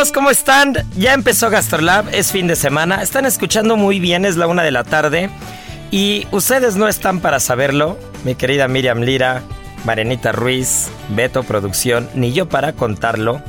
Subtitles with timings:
[0.00, 0.72] amigos, ¿cómo están?
[0.96, 4.70] Ya empezó GastroLab, es fin de semana, están escuchando muy bien, es la una de
[4.70, 5.28] la tarde
[5.90, 9.42] y ustedes no están para saberlo, mi querida Miriam Lira,
[9.84, 13.42] Marenita Ruiz, Beto Producción, ni yo para contarlo.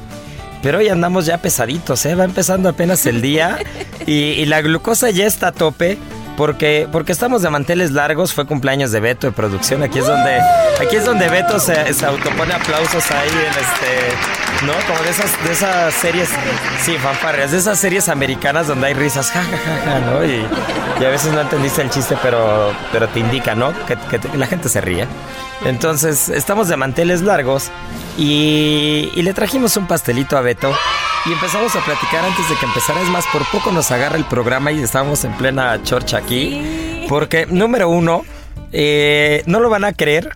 [0.61, 2.15] Pero hoy andamos ya pesaditos, ¿eh?
[2.15, 3.57] va empezando apenas el día
[4.05, 5.97] y, y la glucosa ya está a tope.
[6.45, 9.83] Porque, porque estamos de manteles largos, fue cumpleaños de Beto de producción.
[9.83, 10.39] Aquí es donde,
[10.81, 14.73] aquí es donde Beto se, se autopone aplausos ahí en este, ¿no?
[14.87, 16.29] Como de esas, de esas series,
[16.83, 20.25] sí, fanfarrias, de esas series americanas donde hay risas, ja, ja, ja, ja, ¿no?
[20.25, 20.43] Y,
[20.99, 23.71] y a veces no entendiste el chiste, pero, pero te indica, ¿no?
[23.85, 25.05] Que, que te- la gente se ríe.
[25.65, 27.69] Entonces, estamos de manteles largos
[28.21, 30.71] y, y le trajimos un pastelito a Beto
[31.25, 33.01] y empezamos a platicar antes de que empezara.
[33.01, 37.05] Es más, por poco nos agarra el programa y estábamos en plena chorcha aquí.
[37.09, 38.23] Porque, número uno,
[38.71, 40.35] eh, no lo van a creer.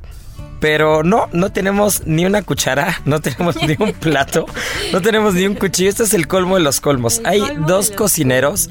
[0.60, 4.46] Pero no, no tenemos ni una cuchara, no tenemos ni un plato,
[4.94, 5.90] no tenemos ni un cuchillo.
[5.90, 7.22] Este es el colmo de los colmos.
[7.26, 8.70] Hay dos cocineros,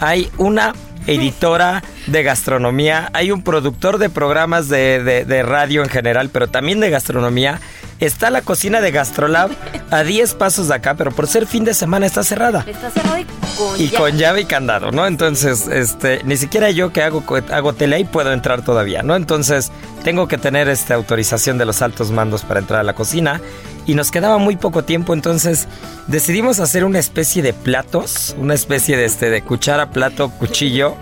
[0.00, 0.72] hay una
[1.06, 6.48] editora de gastronomía, hay un productor de programas de, de- de radio en general, pero
[6.48, 7.60] también de gastronomía.
[8.00, 9.50] Está la cocina de Gastrolab
[9.90, 12.64] a 10 pasos de acá, pero por ser fin de semana está cerrada.
[12.66, 13.24] Está cerrado y
[13.56, 13.96] con Y llave.
[13.96, 15.06] con llave y candado, ¿no?
[15.06, 19.16] Entonces, este, ni siquiera yo que hago, hago tele ahí puedo entrar todavía, ¿no?
[19.16, 19.72] Entonces,
[20.04, 23.40] tengo que tener esta autorización de los altos mandos para entrar a la cocina.
[23.86, 25.68] Y nos quedaba muy poco tiempo, entonces
[26.08, 30.96] decidimos hacer una especie de platos, una especie de, este, de cuchara, plato, cuchillo,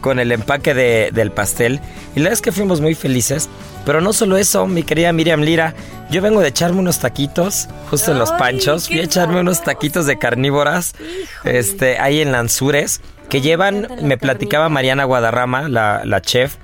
[0.00, 1.80] con el empaque de- del pastel.
[2.14, 3.48] Y la verdad es que fuimos muy felices.
[3.84, 5.74] Pero no solo eso, mi querida Miriam Lira,
[6.10, 8.88] yo vengo de echarme unos taquitos, justo en los panchos.
[8.88, 11.58] Fui a echarme unos taquitos de carnívoras, Híjole.
[11.58, 14.68] este, ahí en Lanzures, que llevan, me platicaba.
[14.68, 16.56] Mariana Guadarrama, la, la chef,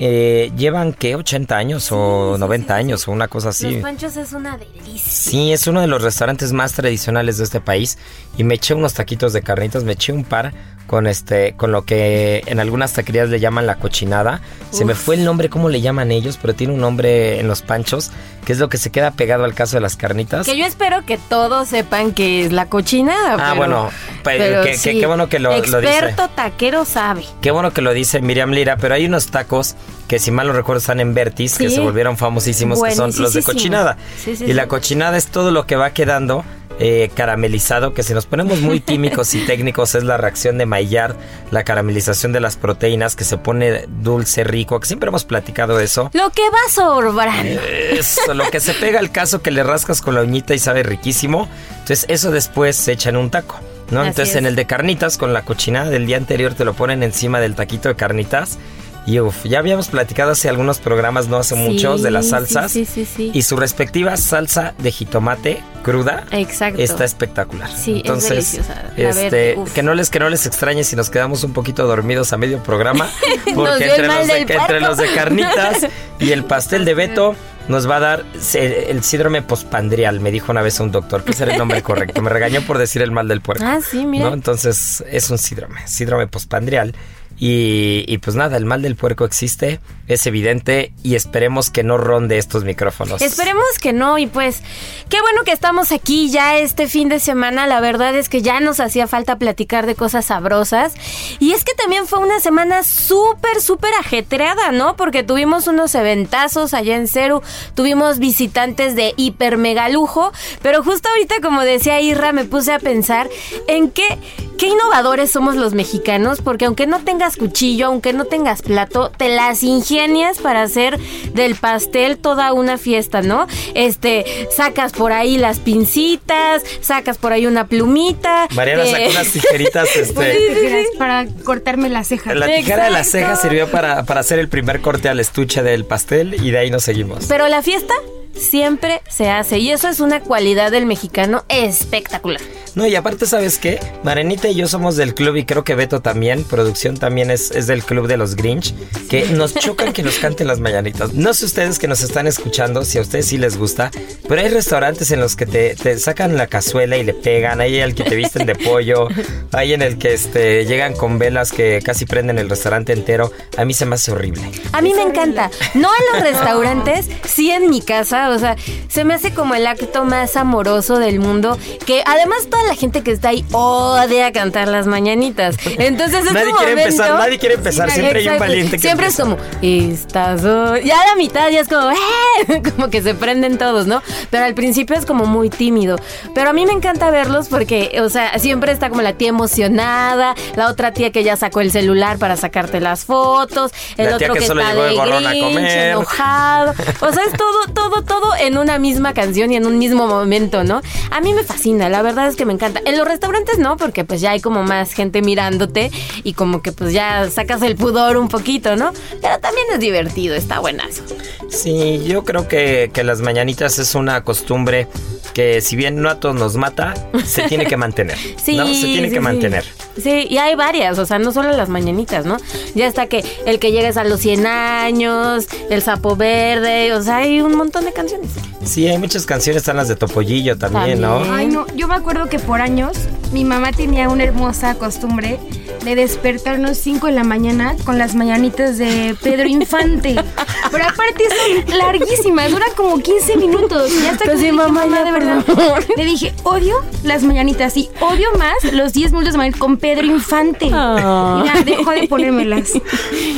[0.00, 1.14] eh, llevan, ¿qué?
[1.14, 2.84] 80 años o Sí, sí, 90 sí, sí.
[2.84, 3.70] años o una cosa así.
[3.74, 5.12] Los panchos es una delicia.
[5.12, 7.98] Sí, es uno de los restaurantes más tradicionales de este país
[8.36, 10.52] y me eché unos taquitos de carnitas, me eché un par
[10.86, 14.40] con este con lo que en algunas taquerías le llaman la cochinada.
[14.70, 17.62] Se me fue el nombre cómo le llaman ellos, pero tiene un nombre en los
[17.62, 18.10] panchos,
[18.44, 20.44] que es lo que se queda pegado al caso de las carnitas.
[20.46, 23.34] Que yo espero que todos sepan que es la cochinada.
[23.34, 23.90] Ah, pero- bueno,
[24.24, 25.92] pe- pero que- qué bueno que lo- lo dice.
[25.92, 27.24] Experto taquero sabe.
[27.40, 29.76] Qué bueno que lo dice Miriam Lira, pero hay unos tacos
[30.08, 33.32] que si mal no recuerdo están en Vertis, que se volvieron famosísimos, que son los
[33.32, 33.96] de cochinada.
[34.26, 36.44] Y la cochinada es todo lo que va quedando
[36.78, 41.16] eh, caramelizado, que si nos ponemos muy químicos y técnicos es la reacción de Maillard,
[41.50, 46.10] la caramelización de las proteínas, que se pone dulce, rico, que siempre hemos platicado eso.
[46.12, 47.60] Lo que va sobrando.
[47.90, 50.82] Eso, lo que se pega al caso que le rascas con la uñita y sabe
[50.82, 51.48] riquísimo.
[51.70, 53.60] Entonces, eso después se echa en un taco.
[53.90, 54.00] ¿no?
[54.00, 54.40] Así Entonces, es.
[54.40, 57.54] en el de carnitas, con la cochinada del día anterior, te lo ponen encima del
[57.54, 58.58] taquito de carnitas.
[59.06, 62.72] Y uf, ya habíamos platicado hace algunos programas, no hace muchos, de las salsas.
[62.72, 63.30] Sí, sí, sí.
[63.34, 66.80] Y su respectiva salsa de jitomate cruda Exacto.
[66.80, 67.70] está espectacular.
[67.70, 68.92] Sí, es Entonces, deliciosa.
[68.96, 72.32] La este, que no les que no les extrañe si nos quedamos un poquito dormidos
[72.32, 73.10] a medio programa,
[73.54, 75.86] porque entre los, de, entre los carnitas
[76.18, 77.36] y el pastel de Beto
[77.68, 78.24] nos va a dar
[78.54, 82.22] el síndrome pospandrial, me dijo una vez un doctor, que ese era el nombre correcto.
[82.22, 83.64] Me regañó por decir el mal del puerco.
[83.66, 84.26] Ah, sí, mira.
[84.26, 84.34] ¿no?
[84.34, 86.94] Entonces es un síndrome, síndrome pospandrial.
[87.38, 92.38] Y, pues nada, el mal del puerco existe, es evidente y esperemos que no ronde
[92.38, 93.20] estos micrófonos.
[93.22, 94.62] Esperemos que no y pues
[95.08, 97.66] qué bueno que estamos aquí ya este fin de semana.
[97.66, 100.94] La verdad es que ya nos hacía falta platicar de cosas sabrosas.
[101.40, 104.96] Y es que también fue una semana súper, súper ajetreada, ¿no?
[104.96, 107.42] Porque tuvimos unos eventazos allá en Ceru,
[107.74, 110.32] tuvimos visitantes de hiper mega lujo,
[110.62, 113.28] pero justo ahorita como decía Irra me puse a pensar
[113.66, 114.18] en qué,
[114.58, 119.30] qué innovadores somos los mexicanos, porque aunque no tengas cuchillo, aunque no tengas plato, te
[119.30, 120.98] las ingenias para hacer
[121.32, 123.46] del pastel toda una fiesta, ¿no?
[123.74, 128.46] Este, sacas por ahí las pincitas, sacas por ahí una plumita.
[128.54, 132.36] Mariana eh, sacó unas tijeritas, este, Tijeras para cortarme las cejas.
[132.36, 133.48] La tijera de la ceja Exacto.
[133.48, 136.82] sirvió para, para hacer el primer corte al estuche del pastel y de ahí nos
[136.84, 137.24] seguimos.
[137.26, 137.94] Pero la fiesta
[138.36, 142.40] siempre se hace y eso es una cualidad del mexicano espectacular.
[142.74, 143.80] No, y aparte, ¿sabes qué?
[144.02, 147.66] Marenita y yo somos del club y creo que Beto también, producción también es, es
[147.66, 148.74] del club de los Grinch,
[149.08, 151.14] que nos chocan que nos canten las mañanitas.
[151.14, 153.90] No sé ustedes que nos están escuchando, si a ustedes sí les gusta,
[154.28, 157.78] pero hay restaurantes en los que te, te sacan la cazuela y le pegan, hay
[157.78, 159.08] el que te visten de pollo,
[159.52, 163.30] hay en el que este, llegan con velas que casi prenden el restaurante entero.
[163.56, 164.42] A mí se me hace horrible.
[164.72, 165.50] A mí me encanta.
[165.74, 168.30] No en los restaurantes, sí en mi casa.
[168.30, 168.56] O sea,
[168.88, 171.58] se me hace como el acto más amoroso del mundo.
[171.86, 175.56] Que además toda la gente que está ahí odia cantar las mañanitas.
[175.78, 178.82] Entonces es Nadie un quiere momento- empezar, nadie quiere empezar, siempre hay un valiente que
[178.82, 179.42] Siempre es empieza.
[179.42, 180.80] como, estas son-".
[180.82, 184.02] Ya a la mitad ya es como, "Eh", como que se prenden todos, ¿no?
[184.30, 185.96] Pero al principio es como muy tímido.
[186.34, 190.34] Pero a mí me encanta verlos porque, o sea, siempre está como la tía emocionada,
[190.56, 194.34] la otra tía que ya sacó el celular para sacarte las fotos, el La otro
[194.34, 196.72] que que, está de Grinch, enojado.
[197.00, 200.64] O sea, es todo, todo, todo en una misma canción y en un mismo momento,
[200.64, 200.80] ¿no?
[201.10, 202.80] A mí me fascina, la verdad es que me encanta.
[202.84, 205.90] En los restaurantes no, porque pues ya hay como más gente mirándote
[206.22, 208.92] y como que pues ya sacas el pudor un poquito, ¿no?
[209.20, 211.02] Pero también es divertido, está buenazo.
[211.48, 214.88] Sí, yo creo que, que las mañanitas es una costumbre
[215.34, 218.16] que si bien no a todos nos mata, se tiene que mantener.
[218.16, 218.66] Sí, ¿no?
[218.66, 219.20] Se tiene sí, que sí.
[219.20, 219.64] mantener.
[220.00, 222.36] Sí, y hay varias, o sea, no solo las mañanitas, ¿no?
[222.74, 227.18] Ya está que el que llegues a los 100 años, el sapo verde, o sea,
[227.18, 228.30] hay un montón de canciones.
[228.64, 231.18] Sí, hay muchas canciones, están las de Topollillo también, ¿no?
[231.18, 231.34] También.
[231.34, 232.96] Ay, no, yo me acuerdo que por años
[233.32, 235.38] mi mamá tenía una hermosa costumbre
[235.84, 240.14] de despertarnos 5 de la mañana con las mañanitas de Pedro Infante.
[240.70, 241.24] Pero aparte
[241.68, 243.90] son larguísimas, duran como 15 minutos.
[243.92, 245.42] Y hasta que Pues sí, dije, mamá, ya, de verdad.
[245.44, 245.84] favor.
[245.96, 250.06] Le dije, odio las mañanitas y odio más los 10 minutos de mañana con Pedro
[250.06, 250.70] Infante.
[250.72, 251.42] Ah.
[251.44, 252.72] Y ya dejó de ponérmelas.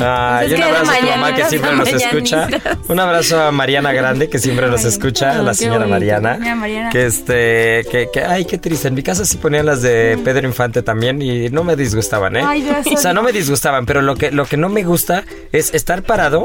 [0.00, 2.48] Ah, y un abrazo a tu mamá que siempre nos escucha.
[2.88, 5.86] Un abrazo a Mariana Grande que siempre nos escucha, a la señora.
[5.86, 6.38] Mariana.
[6.54, 6.90] Mariana.
[6.90, 8.88] Que este, que, que, ay, qué triste.
[8.96, 12.42] En mi casa sí ponían las de Pedro Infante también y no me disgustaban, ¿eh?
[12.42, 12.98] Ay, gracias.
[12.98, 15.22] o sea, no me disgustaban, pero lo que, lo que no me gusta
[15.52, 16.44] es estar parado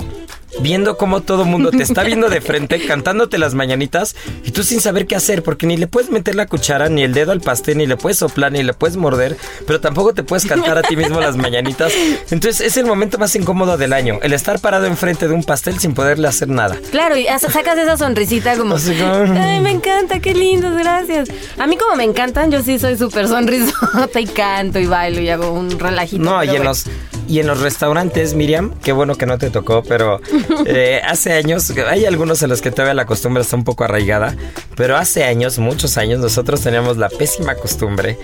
[0.60, 4.82] viendo cómo todo mundo te está viendo de frente, cantándote las mañanitas y tú sin
[4.82, 7.78] saber qué hacer, porque ni le puedes meter la cuchara, ni el dedo al pastel,
[7.78, 10.96] ni le puedes soplar, ni le puedes morder, pero tampoco te puedes cantar a ti
[10.96, 11.94] mismo las mañanitas.
[12.30, 15.80] Entonces es el momento más incómodo del año, el estar parado enfrente de un pastel
[15.80, 16.78] sin poderle hacer nada.
[16.92, 21.30] Claro, y sacas esa sonrisita como, como- ay, me encanta, qué lindos, gracias.
[21.58, 25.30] A mí como me encantan, yo sí soy súper sonrisota y canto y bailo y
[25.30, 26.24] hago un relajito.
[26.24, 26.66] No, y en bueno.
[26.66, 26.86] los
[27.32, 30.20] y en los restaurantes, Miriam, qué bueno que no te tocó, pero
[30.66, 34.36] eh, hace años, hay algunos en los que todavía la costumbre está un poco arraigada,
[34.76, 38.18] pero hace años, muchos años, nosotros teníamos la pésima costumbre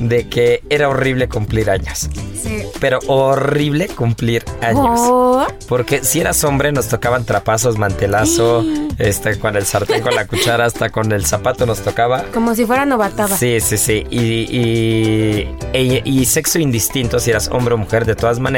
[0.00, 2.08] de que era horrible cumplir años.
[2.42, 2.62] Sí.
[2.80, 5.00] Pero horrible cumplir años.
[5.02, 8.64] Oh, Porque si eras hombre nos tocaban trapazos, mantelazo,
[8.98, 12.24] este, con el sartén, con la cuchara, hasta con el zapato nos tocaba.
[12.34, 13.36] como si fuera novatada.
[13.36, 14.04] Sí, sí, sí.
[14.10, 14.18] Y,
[14.50, 18.53] y, y- y sexo indistinto, si eras hombre o mujer, de todas maneras,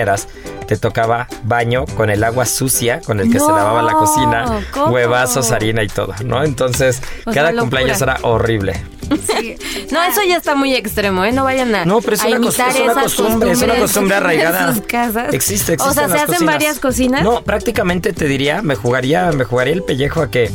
[0.66, 4.92] te tocaba baño con el agua sucia con el que se lavaba la cocina, ¿cómo?
[4.92, 6.42] huevazos, harina y todo, ¿no?
[6.42, 8.74] Entonces, O cada sea, cumpleaños era horrible.
[9.08, 9.56] Sí.
[9.92, 11.30] No, eso ya está muy extremo, ¿eh?
[11.30, 13.76] No vayan a, No, pero es una, cos- imitar es una esas costumbre, es una
[13.76, 14.68] costumbre arraigada.
[14.70, 15.32] En sus casas.
[15.32, 15.82] Existe, existe.
[15.88, 16.54] O sea, ¿se hacen cocinas.
[16.54, 17.22] varias cocinas?
[17.22, 20.50] No, prácticamente te diría, me jugaría, me jugaría el pellejo a que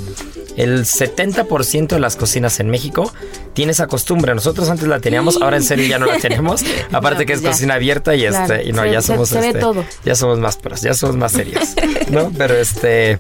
[0.58, 3.12] el 70% de las cocinas en México
[3.54, 4.34] tiene esa costumbre.
[4.36, 6.64] Nosotros antes la teníamos, ahora en serio ya no la tenemos.
[6.92, 7.50] Aparte que es pues ya.
[7.52, 9.84] cocina abierta y Claro, este y no se- ya se- somos se ve este, todo.
[10.06, 11.70] ya somos más pros, ya somos más serios,
[12.10, 12.32] ¿no?
[12.38, 13.20] Pero este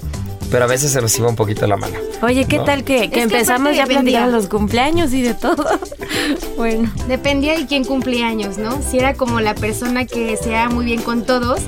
[0.50, 1.96] pero a veces se nos iba un poquito la mano.
[2.22, 2.66] Oye, ¿qué No.
[2.66, 3.86] tal que, empezamos ya
[4.22, 5.66] a los cumpleaños y de todo?
[6.58, 6.92] bueno.
[7.08, 8.82] Dependía de quién cumplía años, ¿no?
[8.82, 11.62] Si era como la persona que se daba muy bien con todos,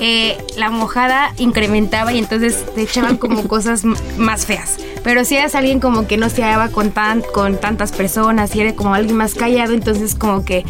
[0.00, 3.84] eh, la mojada incrementaba y entonces te echaban como cosas
[4.16, 4.76] más feas.
[5.04, 8.60] Pero si eras alguien como que no se daba con, tan, con tantas personas y
[8.60, 10.64] era como alguien más callado, entonces como que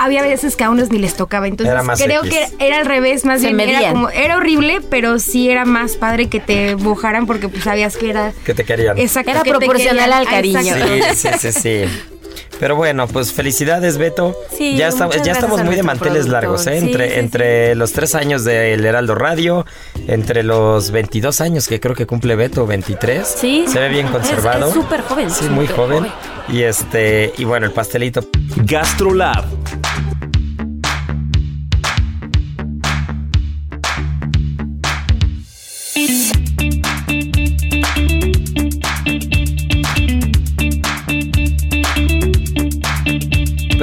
[0.00, 1.48] había veces que a unos ni les tocaba.
[1.48, 2.32] Entonces Era más creo X.
[2.58, 3.92] que era al revés, más Se bien era medían.
[3.94, 8.10] como, era horrible, pero sí era más padre que te mojaran porque pues sabías que
[8.10, 8.32] era...
[8.44, 8.96] Que te querían.
[8.98, 10.12] Exacto, Era que proporcional querían.
[10.12, 10.60] al cariño.
[10.60, 11.14] Exacto.
[11.14, 12.00] Sí, sí, sí, sí.
[12.58, 14.36] Pero bueno, pues felicidades, Beto.
[14.56, 16.80] Sí, ya, muchas ya estamos muy de manteles largos, ¿eh?
[16.80, 17.20] Sí, entre sí, sí.
[17.20, 19.64] entre los tres años del Heraldo Radio,
[20.06, 23.26] entre los 22 años que creo que cumple Beto, 23.
[23.26, 23.64] Sí.
[23.68, 24.68] Se ve bien conservado.
[24.68, 26.06] es súper joven, Sí, muy joven.
[26.48, 28.22] Y este, y bueno, el pastelito.
[28.56, 29.44] GastroLab,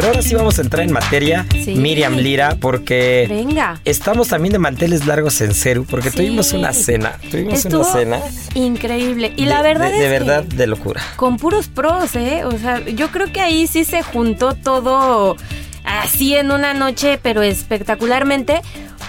[0.06, 1.74] Pero ahora sí vamos a entrar en materia, Sí.
[1.74, 3.80] Miriam Lira, porque Venga.
[3.86, 6.18] estamos también de manteles largos en Ceru, porque Sí.
[6.18, 7.14] tuvimos una cena.
[7.32, 8.20] Tuvimos Estuvo una cena.
[8.54, 9.34] increíble.
[9.36, 11.02] Y de- la verdad de, es de que verdad de locura.
[11.16, 12.44] con puros pros, ¿eh?
[12.46, 15.38] O sea, yo creo que ahí sí se juntó todo
[15.84, 18.62] así en una noche, pero espectacularmente.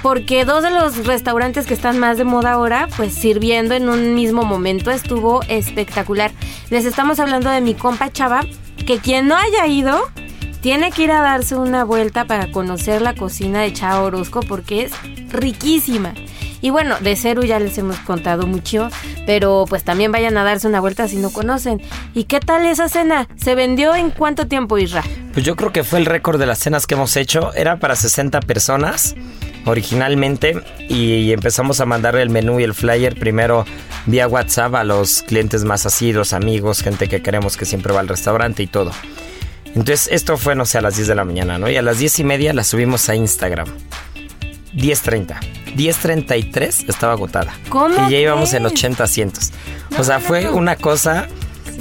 [0.02, 4.14] Porque dos de los restaurantes que están más de moda ahora, pues sirviendo en un
[4.14, 6.30] mismo momento, estuvo espectacular.
[6.70, 8.40] Les estamos hablando de mi compa Chava,
[8.86, 10.00] que quien no haya ido,
[10.60, 14.84] tiene que ir a darse una vuelta para conocer la cocina de Chava Orozco porque
[14.84, 14.92] es
[15.30, 16.14] riquísima.
[16.60, 18.88] Y bueno, de Ceru ya les hemos contado mucho,
[19.26, 21.80] pero pues también vayan a darse una vuelta si no conocen.
[22.14, 23.28] ¿Y qué tal esa cena?
[23.36, 25.04] ¿Se vendió en cuánto tiempo, Isra?
[25.32, 27.52] Pues yo creo que fue el récord de las cenas que hemos hecho.
[27.54, 29.14] Era para 60 personas
[29.66, 33.64] originalmente y empezamos a mandarle el menú y el flyer primero
[34.06, 38.08] vía WhatsApp a los clientes más asiduos, amigos, gente que queremos que siempre va al
[38.08, 38.92] restaurante y todo.
[39.76, 41.68] Entonces esto fue, no sé, a las 10 de la mañana, ¿no?
[41.68, 43.68] Y a las 10 y media la subimos a Instagram.
[44.74, 45.38] 10.30.
[45.76, 47.52] 10.33 estaba agotada.
[47.68, 48.72] ¿Cómo Y ya íbamos en crees?
[48.72, 49.52] 80 asientos.
[49.98, 51.28] o sea, fue una cosa...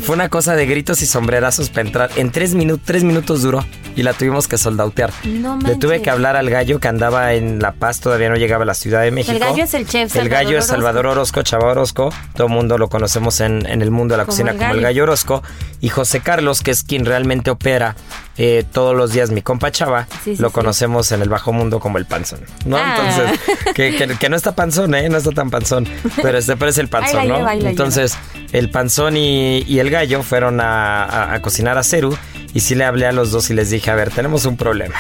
[0.04, 2.10] Fue una cosa de gritos y sombrerazos para entrar.
[2.16, 5.12] En tres, minutos tres minutos duró y la tuvimos que soldautear.
[5.24, 8.64] No Le tuve que hablar al gallo que andaba en La Paz, todavía no llegaba
[8.64, 9.38] a la Ciudad de México.
[9.40, 10.66] gallo es el chef El Salvador gallo es.
[10.68, 12.14] Salvador Orozco, Chava Orozco.
[12.36, 14.74] Todo el mundo lo conocemos en, en el mundo de la Como cocina el como
[14.74, 15.04] el gallo.
[15.04, 15.42] Orozco.
[15.82, 17.96] Y José Carlos, que es quien realmente opera
[18.38, 20.54] eh, todos los días mi compa Chava, Sí, sí, lo sí.
[20.54, 22.42] conocemos en el bajo mundo como el panzón.
[22.66, 22.78] ¿no?
[22.78, 22.98] Ah.
[22.98, 23.40] Entonces,
[23.76, 25.08] que, que- que no está panzón, ¿eh?
[25.10, 25.88] No está tan panzón.
[26.22, 27.38] Pero este es el panzón, Ahí ¿no?
[27.38, 28.18] lleva, Entonces,
[28.52, 32.16] el panzón y, y el gallo fueron a, a- a cocinar a Ceru.
[32.54, 34.96] Y sí le hablé a los dos y les dije, a ver, tenemos un problema.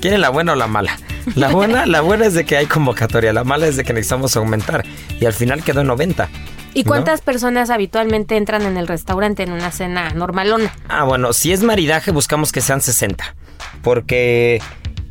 [0.00, 0.98] ¿Quieren la buena o la mala?
[1.36, 4.36] La buena, la buena es de que hay convocatoria, la mala es de que necesitamos
[4.36, 4.84] aumentar.
[5.18, 6.28] Y al final quedó en 90.
[6.74, 6.88] ¿Y ¿no?
[6.88, 10.70] cuántas personas habitualmente entran en el restaurante en una cena normalona?
[10.86, 13.34] Ah, bueno, si es maridaje, buscamos que sean 60.
[13.82, 14.60] Porque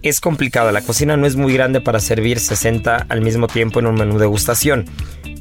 [0.04, 0.72] es complicado.
[0.72, 4.20] La cocina no es muy grande para servir 60 al mismo tiempo en un menú
[4.20, 4.86] degustación.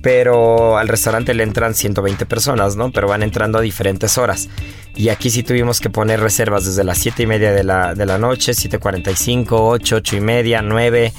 [0.02, 2.90] Pero al restaurante le entran 120 personas, ¿no?
[2.90, 4.48] Pero van entrando a diferentes horas.
[4.96, 8.04] Y aquí sí tuvimos que poner reservas desde las 7 y media de la, de
[8.04, 11.12] la noche, 7.45, 8, 8 y media, 9,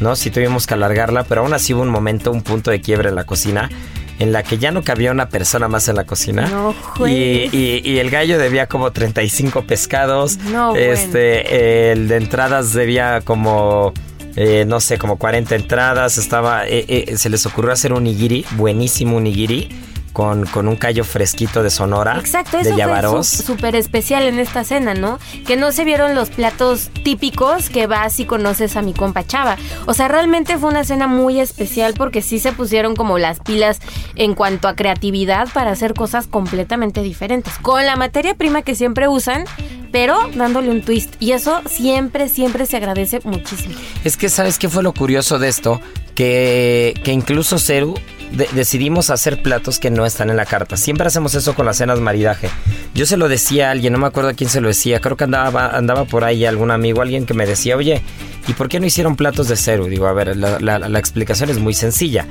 [0.00, 0.16] ¿no?
[0.16, 3.14] Sí tuvimos que alargarla, pero aún así hubo un momento, un punto de quiebre en
[3.14, 3.70] la cocina
[4.18, 6.46] en la que ya no cabía una persona más en la cocina.
[6.46, 6.74] No,
[7.06, 10.36] y, y- y el gallo debía como 35 pescados.
[10.52, 10.92] No, bueno.
[10.92, 13.94] este, el de entradas debía como,
[14.42, 16.16] eh, no sé, como 40 entradas.
[16.16, 19.68] Estaba, eh, eh, se les ocurrió hacer un nigiri, buenísimo un nigiri.
[20.12, 22.16] Con, con un callo fresquito de Sonora.
[22.18, 23.28] Exacto, de eso fue Yabaros.
[23.28, 25.20] su- súper especial en esta cena, ¿no?
[25.46, 29.56] Que no se vieron los platos típicos que vas y conoces a mi compa Chava.
[29.86, 33.78] O sea, realmente fue una cena muy especial porque sí se pusieron como las pilas
[34.16, 37.54] en cuanto a creatividad para hacer cosas completamente diferentes.
[37.62, 39.44] Con la materia prima que siempre usan,
[39.92, 41.14] pero dándole un twist.
[41.20, 43.74] Y eso siempre, siempre se agradece muchísimo.
[44.02, 45.80] Es que, ¿sabes qué fue lo curioso de esto?
[46.16, 47.94] Que, que incluso Ceru
[48.32, 50.76] de- decidimos hacer platos que no están en la carta.
[50.76, 52.50] Siempre hacemos eso con las cenas maridaje.
[52.94, 55.16] Yo se lo decía a alguien, no me acuerdo a quién se lo decía, creo
[55.16, 58.02] que andaba, andaba por ahí algún amigo, alguien que me decía, oye,
[58.48, 59.86] ¿y por qué no hicieron platos de Ceru?
[59.86, 62.26] Digo, a ver, la, la- la explicación es muy sencilla.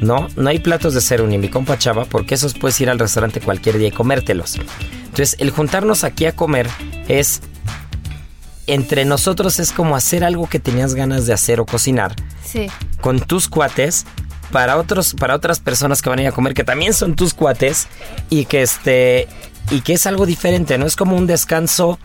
[0.00, 2.98] No, no hay platos de Ceru ni mi compa Chava, porque esos puedes ir al
[2.98, 4.56] restaurante cualquier día y comértelos.
[5.04, 6.68] Entonces, el juntarnos aquí a comer
[7.08, 7.40] es
[8.66, 12.68] entre nosotros es como hacer algo que tenías ganas de hacer o cocinar Sí.
[13.00, 14.04] con tus cuates
[14.52, 17.34] para otros, para otras personas que van a ir a comer, que también son tus
[17.34, 17.88] cuates,
[18.30, 19.26] y que este,
[19.70, 20.86] y que es algo diferente, ¿no?
[20.86, 21.98] Es como un descanso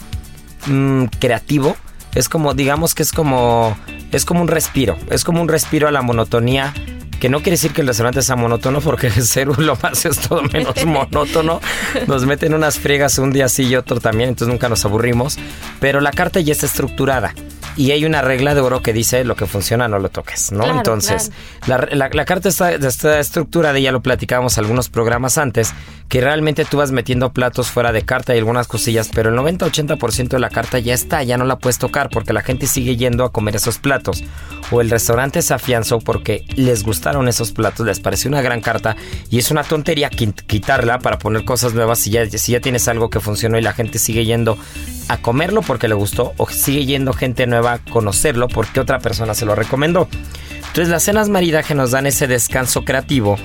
[0.65, 1.77] mm, creativo.
[2.15, 3.77] Es como, digamos que es como,
[4.11, 4.97] es como un respiro.
[5.11, 6.73] Es como un respiro a la monotonía
[7.19, 10.41] que no quiere decir que el restaurante sea monótono, porque ser un más es todo
[10.43, 11.59] menos monótono.
[12.07, 15.37] Nos meten unas friegas un día sí y otro también, entonces nunca nos aburrimos.
[15.79, 17.33] Pero la carta ya está estructurada
[17.77, 20.65] y hay una regla de oro que dice lo que funciona no lo toques, ¿no?
[20.65, 21.31] Entonces,
[21.67, 25.73] La, la, carta está, está, estructurada ya lo platicábamos algunos programas antes,
[26.09, 30.29] que realmente tú vas metiendo platos fuera de carta y algunas cosillas, pero el 90-80%
[30.29, 33.23] de la carta ya está, ya no la puedes tocar porque la gente sigue yendo
[33.23, 34.23] a comer esos platos.
[34.71, 38.95] O el restaurante se afianzó porque les gustaron esos platos, les pareció una gran carta
[39.29, 43.09] y es una tontería quitarla para poner cosas nuevas si ya, si ya tienes algo
[43.09, 44.57] que funcionó y la gente sigue yendo
[45.09, 49.45] a comerlo porque le gustó o sigue yendo gente nueva conocerlo porque otra persona se
[49.45, 50.07] lo recomendó.
[50.67, 53.37] Entonces las cenas maridaje nos dan ese descanso creativo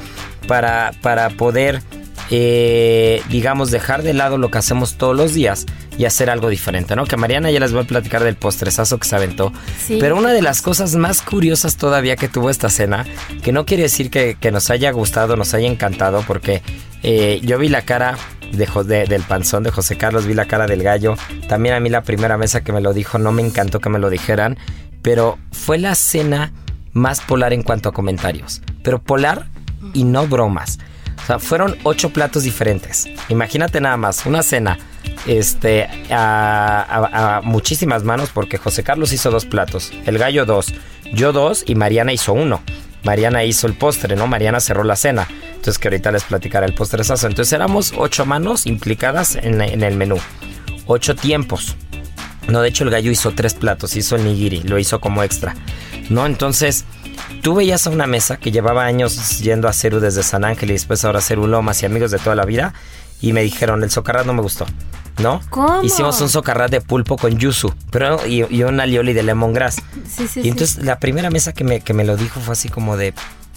[0.46, 1.82] para, para poder,
[2.30, 5.66] eh, digamos, dejar de lado lo que hacemos todos los días
[5.98, 7.04] y hacer algo diferente, ¿no?
[7.04, 9.52] Que Mariana ya les voy a platicar del postrezazo que se aventó.
[9.88, 13.06] Pero una de las cosas más curiosas todavía que tuvo esta cena,
[13.42, 16.62] que no quiere decir que, nos haya gustado, nos haya encantado, porque
[17.02, 18.16] eh, yo vi la cara
[18.52, 21.16] de, del panzón de José Carlos, vi la cara del gallo.
[21.48, 23.98] También a mí la primera mesa que me lo dijo no me encantó que me
[23.98, 24.58] lo dijeran,
[25.02, 26.52] pero fue la cena
[26.92, 28.62] más polar en cuanto a comentarios.
[28.82, 29.46] Pero polar
[29.94, 30.78] y no bromas.
[31.22, 33.08] O sea, fueron ocho platos diferentes.
[33.28, 34.78] Imagínate nada más, una cena
[35.26, 40.72] este, a, muchísimas manos porque José Carlos hizo dos platos, el gallo dos,
[41.12, 42.62] yo dos y Mariana hizo uno.
[43.04, 44.26] Mariana hizo el postre, ¿no?
[44.26, 45.26] Mariana cerró la cena.
[45.54, 47.26] Entonces que ahorita les platicaré el postrezazo.
[47.26, 50.18] Entonces éramos ocho manos implicadas en, en, el menú.
[50.86, 51.76] Ocho tiempos.
[52.48, 55.54] No, de hecho el gallo hizo tres platos, hizo el nigiri, lo hizo como extra.
[56.10, 56.26] ¿No?
[56.26, 56.84] Entonces,
[57.42, 60.72] tú veías a una mesa que llevaba años yendo a Ceru desde San Ángel y
[60.74, 62.74] después ahora a Ceru Lomas y amigos de toda la vida.
[63.22, 64.66] Y me dijeron, el socarrat no me gustó.
[65.18, 65.40] ¿no?
[65.50, 65.82] ¿Cómo?
[65.82, 69.76] Hicimos un socarrat de pulpo con yuzu, pero y, y un alioli de lemongrass.
[70.08, 72.68] Sí, sí, y entonces la primera mesa que me, que me lo dijo fue así
[72.68, 73.14] como de...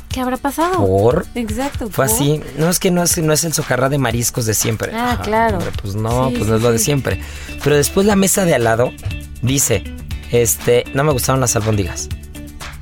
[0.10, 0.86] ¿Qué habrá pasado?
[0.86, 1.25] ¿Por?
[1.36, 1.89] Exacto.
[1.89, 2.41] Fue así.
[2.57, 4.91] No es que no es, no es el socarrat de mariscos de siempre.
[4.93, 5.60] Ah, claro.
[5.81, 7.19] pues no, pues no es lo de siempre.
[7.62, 8.93] Pero después la mesa de al lado
[9.41, 9.84] dice,
[10.31, 12.08] este, no me gustaron las albóndigas.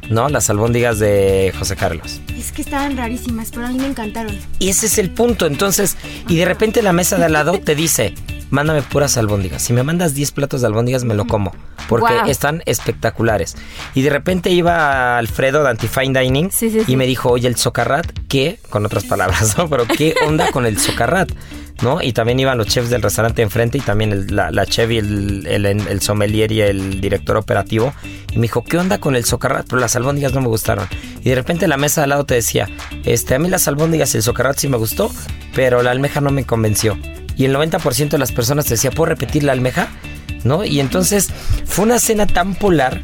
[0.10, 0.30] ¿No?
[0.30, 2.22] Las albóndigas de José Carlos.
[2.38, 4.38] Es que estaban rarísimas, pero a mí me encantaron.
[4.60, 5.46] Y ese es el punto.
[5.46, 8.14] Entonces, y de repente la mesa de al lado te dice,
[8.50, 9.62] mándame puras albóndigas.
[9.62, 11.52] Si me mandas 10 platos de albóndigas, me lo como.
[11.90, 13.56] Porque están espectaculares.
[13.94, 16.50] Y de repente iba Alfredo de Antifine Dining
[16.88, 18.60] y me dijo, oye, el socarrat, ¿qué?
[18.70, 19.70] Con otras palabras, ¿no?
[19.70, 21.30] Pero ¿qué onda con el socarrat?
[21.82, 22.02] ¿No?
[22.02, 25.46] Y también iban los chefs del restaurante enfrente y también la, la, chef y el,
[25.48, 27.94] el, sommelier y el director operativo.
[28.32, 29.66] Y me dijo, ¿qué onda con el socarrat?
[29.68, 30.88] Pero las albóndigas no me gustaron.
[31.22, 32.70] Y de repente la mesa al lado te decía,
[33.06, 35.12] este, a mí las albóndigas y el socarrat sí me gustó,
[35.56, 36.98] pero la almeja no me convenció.
[37.36, 39.90] Y el 90% de las personas te decía, ¿puedo repetir la almeja?
[40.44, 40.66] ¿No?
[40.66, 41.30] Y entonces
[41.66, 43.02] fue una cena tan polar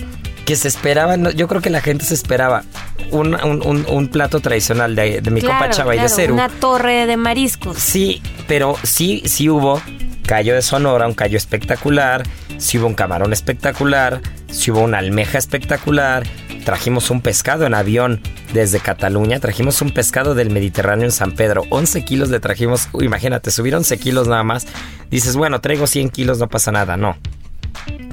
[0.50, 2.64] que se esperaba, yo creo que la gente se esperaba
[3.12, 6.34] un, un, plato tradicional de, mi copa Chava y de Ceru.
[6.34, 7.78] Una torre de mariscos.
[7.78, 9.80] Sí, pero sí, sí hubo
[10.26, 12.24] callo de Sonora, un callo espectacular,
[12.58, 16.24] sí hubo un camarón espectacular, sí hubo una almeja espectacular,
[16.66, 18.20] trajimos un pescado en avión
[18.52, 23.52] desde Cataluña, trajimos un pescado del Mediterráneo en San Pedro, 11 kilos le trajimos, imagínate,
[23.52, 24.66] subir 11 kilos nada más,
[25.12, 27.18] dices, bueno, traigo 100 kilos, no pasa nada, no,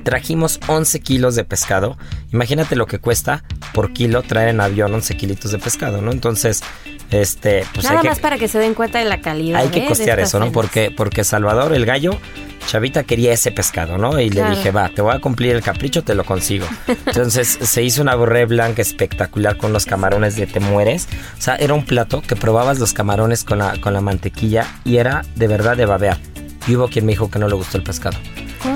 [0.07, 1.98] trajimos 11 kilos de pescado.
[2.33, 3.42] Imagínate lo que cuesta
[3.74, 6.12] por kilo traer en avión 11 kilitos de pescado, ¿no?
[6.12, 6.62] Entonces,
[7.11, 9.61] este, pues Nada más para que se den cuenta de la calidad.
[9.61, 9.87] Hay que ¿eh?
[9.87, 10.52] costear eso, ¿no?
[10.52, 12.18] Porque, porque Salvador, el gallo,
[12.66, 14.20] Chavita quería ese pescado, ¿no?
[14.20, 16.66] Y le dije, va, te voy a cumplir el capricho, te lo consigo.
[17.07, 21.09] Entonces se hizo una borré blanca espectacular con los camarones de te mueres.
[21.38, 24.98] O sea, era un plato que probabas los camarones con la, con la mantequilla y
[24.98, 26.18] era de verdad de babear.
[26.66, 28.18] Y hubo quien me dijo que no le gustó el pescado.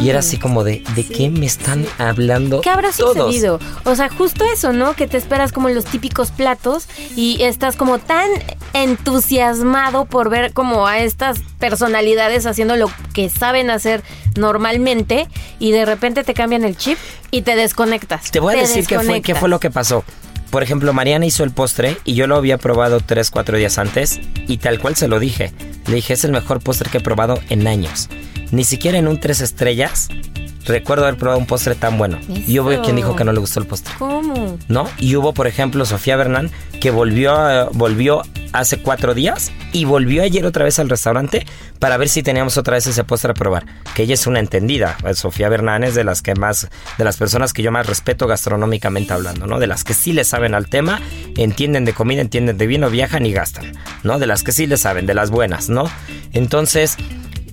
[0.01, 2.61] Y era así como de, ¿de qué me están hablando?
[2.61, 3.59] ¿Qué habrá sucedido?
[3.85, 4.95] O sea, justo eso, ¿no?
[4.95, 8.29] Que te esperas como los típicos platos y estás como tan
[8.73, 14.03] entusiasmado por ver como a estas personalidades haciendo lo que saben hacer
[14.37, 16.99] normalmente y de repente te cambian el chip
[17.31, 18.31] y te desconectas.
[18.31, 20.05] Te voy a decir qué fue, qué fue lo que pasó.
[20.51, 24.21] Por ejemplo, Mariana hizo el postre y yo lo había probado 3, 4 días antes
[24.49, 25.53] y tal cual se lo dije.
[25.87, 28.09] Le dije, es el mejor postre que he probado en años
[28.51, 30.09] ni siquiera en un tres estrellas
[30.67, 32.19] recuerdo haber probado un postre tan bueno.
[32.29, 32.83] Y hubo Eso.
[32.83, 33.93] quien dijo que no le gustó el postre.
[33.99, 34.57] ¿Cómo?
[34.69, 34.89] ¿no?
[34.99, 40.23] Y hubo, por ejemplo, Sofía Bernán, que volvió, a- volvió hace cuatro días y volvió
[40.23, 41.47] ayer otra vez al restaurante
[41.81, 43.65] para ver si teníamos otra vez ese postre a probar.
[43.95, 44.97] Que ella es una entendida.
[45.05, 48.27] Eh, Sofía Bernán es de las que más, de las personas que yo más respeto
[48.29, 49.59] gastronómicamente hablando, ¿no?
[49.59, 51.01] De las que sí le saben al tema,
[51.37, 53.73] entienden de comida, entienden de vino, viajan y gastan,
[54.05, 54.19] ¿no?
[54.21, 55.85] De las que sí le saben, de las buenas, ¿no?
[56.33, 56.97] Entonces,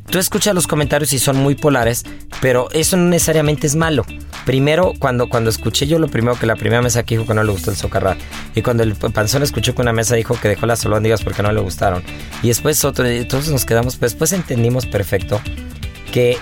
[0.10, 2.04] Tú escuchas los comentarios y son muy polares,
[2.41, 4.06] pero eso no necesariamente es malo.
[4.46, 7.43] Primero, cuando, cuando escuché yo lo primero que la primera mesa que dijo que no
[7.43, 8.17] le gustó el socarrat,
[8.56, 11.52] y cuando el panzón escuchó que una mesa dijo que dejó las albóndigas porque no
[11.52, 12.04] le gustaron,
[12.41, 15.41] y después otro, y todos nos quedamos, pues después entendimos perfecto
[16.13, 16.38] que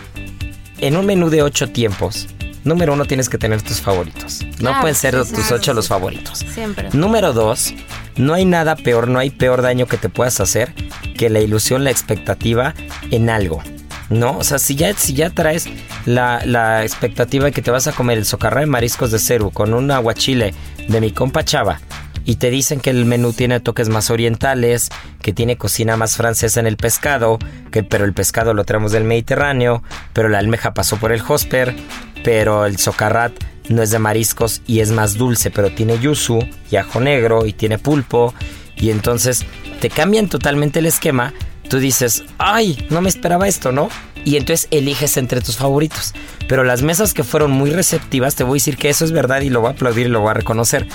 [0.77, 2.27] en un menú de ocho tiempos,
[2.63, 4.45] número uno tienes que tener tus favoritos.
[4.59, 6.45] No pueden ser sí, tus ocho sí, los favoritos.
[6.53, 6.89] Siempre.
[6.93, 7.73] Número dos,
[8.17, 10.73] no hay nada peor, no hay peor daño que te puedas hacer
[11.17, 12.73] que la ilusión, la expectativa
[13.11, 13.61] en algo.
[14.09, 14.37] ¿No?
[14.37, 15.67] O sea, si ya, si ya traes
[16.05, 19.49] la, la expectativa de que te vas a comer el socarrá de mariscos de Ceru
[19.49, 20.53] con un aguachile
[20.87, 21.79] de mi compa Chava
[22.25, 24.89] y te dicen que el menú tiene toques más orientales,
[25.21, 27.39] que tiene cocina más francesa en el pescado,
[27.71, 31.75] que pero el pescado lo traemos del Mediterráneo, pero la almeja pasó por el hosper,
[32.23, 33.31] pero el socarrat
[33.69, 36.39] no es de mariscos y es más dulce, pero tiene yuzu
[36.71, 38.33] y ajo negro y tiene pulpo
[38.75, 39.45] y entonces
[39.79, 41.33] te cambian totalmente el esquema.
[41.69, 43.89] Tú dices, ay, no me esperaba esto, ¿no?
[44.23, 46.13] Y entonces eliges entre tus favoritos.
[46.47, 49.41] Pero las mesas que fueron muy receptivas, te voy a decir que eso es verdad
[49.41, 50.87] y lo voy a aplaudir y lo voy a reconocer.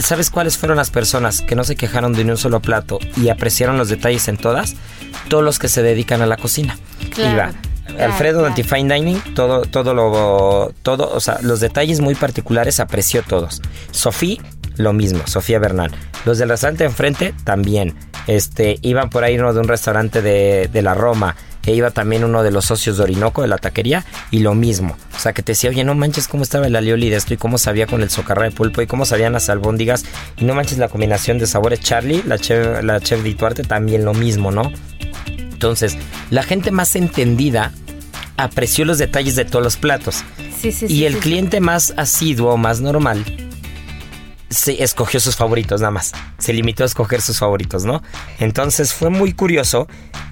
[0.00, 3.30] ¿Sabes cuáles fueron las personas que no se quejaron de ni un solo plato y
[3.30, 4.76] apreciaron los detalles en todas?
[5.28, 6.78] Todos los que se dedican a la cocina.
[7.10, 7.68] Claro, Iba claro,
[8.00, 8.54] Alfredo claro.
[8.54, 13.62] Antifine Dining, todo, todo lo, todo, o sea, los detalles muy particulares apreció todos.
[13.90, 14.38] Sofía,
[14.76, 15.90] lo mismo, Sofía Bernal.
[16.24, 17.94] Los del restaurante enfrente, también.
[18.26, 21.36] Este, iban por ahí uno de un restaurante de, de la Roma.
[21.66, 24.96] E iba también uno de los socios de Orinoco, de la taquería, y lo mismo.
[25.14, 27.36] O sea, que te decía, oye, no manches cómo estaba el alioli de esto y
[27.36, 30.06] cómo sabía con el socarra de pulpo y cómo sabían las albóndigas.
[30.38, 31.80] Y no manches la combinación de sabores.
[31.80, 34.72] Charlie, la chef, la chef de Ituarte, también lo mismo, ¿no?
[35.58, 35.98] Entonces,
[36.30, 37.72] la gente más entendida
[38.36, 40.22] apreció los detalles de todos los platos.
[40.56, 43.24] Sí, sí, y sí, el cliente más asiduo, más normal,
[44.50, 46.12] se escogió sus favoritos nada más.
[46.38, 48.04] Se limitó a escoger sus favoritos, ¿no?
[48.38, 49.88] Entonces fue muy curioso.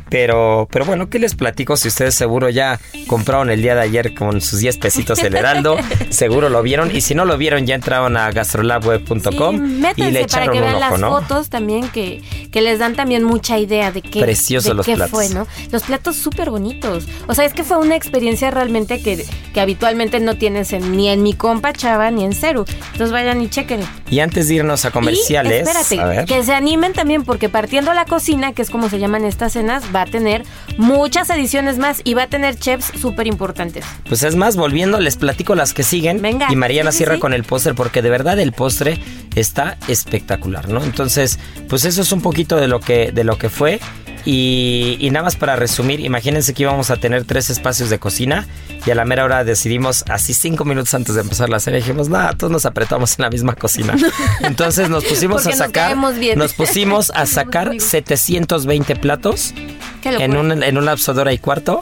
[0.09, 1.77] Pero, pero bueno, ¿qué les platico?
[1.77, 5.77] Si ustedes seguro ya compraron el día de ayer con sus 10 pesitos el Heraldo,
[6.11, 6.95] seguro lo vieron.
[6.95, 9.57] Y si no lo vieron, ya entraron a gastrolabweb.com
[9.97, 11.09] Sí, y le para echaron que un vean ojo, las ¿no?
[11.11, 14.95] fotos también que, que les dan también mucha idea de qué, Preciosos de los qué
[14.95, 15.11] platos.
[15.11, 15.47] fue, ¿no?
[15.73, 17.07] Los platos súper bonitos.
[17.27, 21.09] O sea, es que fue una experiencia realmente que, que habitualmente no tienes en- ni
[21.09, 22.65] en mi compa Chava ni en Ceru.
[22.93, 23.81] Entonces vayan y chequen.
[24.11, 26.25] Y antes de irnos a comerciales, Y espérate, a ver.
[26.27, 29.83] que se animen también porque partiendo la cocina, que es como se llaman estas cenas,
[29.97, 30.45] va a tener
[30.77, 33.85] muchas ediciones más y va a tener chefs súper importantes.
[34.09, 36.21] Pues es más, volviendo, les platico las que siguen.
[36.21, 36.49] Venga.
[36.51, 37.21] Y Mariana Sí, cierra sí.
[37.21, 38.99] con el póster porque de verdad el postre
[39.35, 40.85] está espectacular, ¿no?
[40.85, 43.81] Entonces, pues eso es un poquito de lo que, de lo que fue.
[44.27, 48.47] Y, y nada más para resumir, imagínense que íbamos a tener tres espacios de cocina
[48.85, 52.09] y a la mera hora decidimos, así cinco minutos antes de empezar la cena, dijimos,
[52.09, 53.95] nada, todos nos apretamos en la misma cocina.
[54.43, 55.97] Entonces nos pusimos Porque a sacar,
[56.37, 59.55] nos pusimos a sacar 720 platos
[60.03, 61.81] en un, en un lapso de hora y cuarto,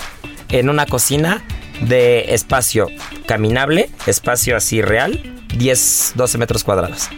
[0.50, 1.42] en una cocina
[1.80, 2.88] de espacio
[3.26, 7.08] caminable, espacio así real, 10, 12 metros cuadrados.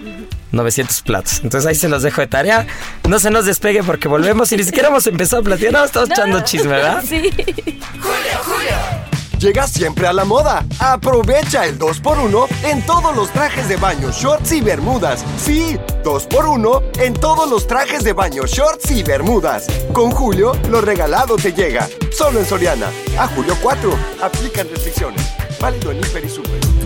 [0.52, 1.40] 900 platos.
[1.42, 2.66] Entonces ahí se los dejo de tarea.
[3.08, 5.72] No se nos despegue porque volvemos y ni siquiera hemos empezado a platicar.
[5.72, 7.04] No, estamos echando chisme, ¿verdad?
[7.08, 7.30] Sí.
[9.38, 10.64] Llega siempre a la moda.
[10.78, 15.24] Aprovecha el 2x1 en todos los trajes de baño, shorts y bermudas.
[15.38, 19.66] Sí, 2x1 en todos los trajes de baño, shorts y bermudas.
[19.92, 21.86] Con Julio, lo regalado te llega.
[22.10, 22.86] Solo en Soriana.
[23.18, 23.94] A julio 4.
[24.22, 25.22] Aplican restricciones.
[25.60, 26.85] Válido en Hiper y Super.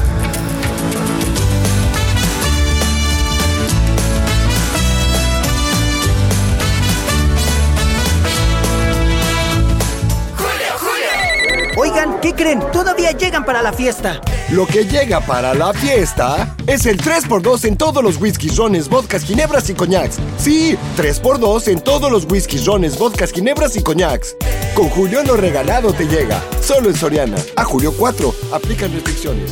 [12.21, 12.61] ¿Qué creen?
[12.71, 14.21] Todavía llegan para la fiesta.
[14.51, 19.23] Lo que llega para la fiesta es el 3x2 en todos los whiskies, rones, vodkas,
[19.23, 20.19] ginebras y coñacs.
[20.37, 24.35] Sí, 3x2 en todos los whiskies, rones, vodkas, ginebras y coñacs.
[24.75, 26.39] Con Julio lo regalado te llega.
[26.61, 27.37] Solo en Soriana.
[27.55, 28.33] A Julio 4.
[28.53, 29.51] Aplican restricciones.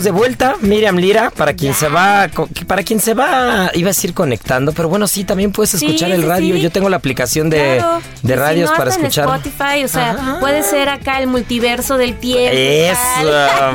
[0.00, 2.28] Estamos de vuelta, Miriam Lira, para quien se va,
[2.66, 6.10] para quien se va, iba a decir conectando, pero bueno, sí, también puedes Sí, escuchar
[6.10, 6.54] el radio.
[6.56, 6.60] sí.
[6.62, 8.00] Yo tengo la aplicación de, Claro.
[8.22, 9.28] de si radios no, para hasta en escuchar.
[9.42, 10.40] Spotify, o sea, Ajá.
[10.40, 12.56] puede ser acá el multiverso del tiempo.
[12.56, 13.30] Eso,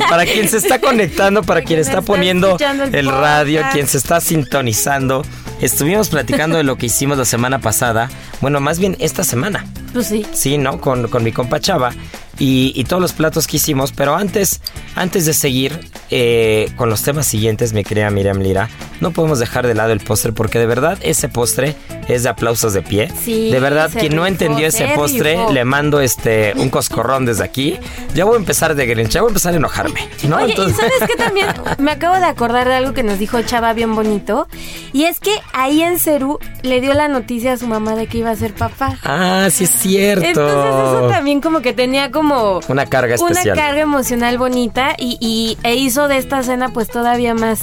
[0.09, 3.97] para quien se está conectando, para quien está está poniendo el el radio, quien se
[3.97, 5.23] está sintonizando.
[5.61, 8.09] Estuvimos platicando de lo que hicimos la semana pasada,
[8.41, 9.65] bueno, más bien esta semana.
[9.93, 10.25] Pues sí.
[10.33, 10.81] Sí, ¿no?
[10.81, 11.93] Con, con mi compa Chava
[12.39, 13.91] y, y todos los platos que hicimos.
[13.91, 14.61] Pero antes,
[14.95, 18.69] antes de seguir eh, con los temas siguientes, mi querida Miriam Lira,
[19.01, 21.75] no podemos dejar de lado el postre porque de verdad ese postre
[22.07, 23.11] es de aplausos de pie.
[23.23, 27.43] Sí, de verdad, quien no entendió ese se postre, le mando este un coscorrón desde
[27.43, 27.77] aquí.
[28.13, 30.07] Ya voy a empezar de Grinch, ya voy a empezar a enojarme.
[30.27, 30.37] ¿no?
[30.37, 31.47] Oye, Entonces- y sabes que también
[31.79, 34.47] me acabo de acordar de algo que nos dijo Chava bien bonito.
[34.93, 38.19] Y es que ahí en Cerú le dio la noticia a su mamá de que
[38.19, 38.97] iba a ser papá.
[39.03, 40.25] Ah, sí es cierto.
[40.25, 42.24] Entonces eso también como que tenía como
[42.67, 43.57] Una carga una especial.
[43.57, 47.61] carga emocional bonita y, y- e hizo de esta cena pues todavía más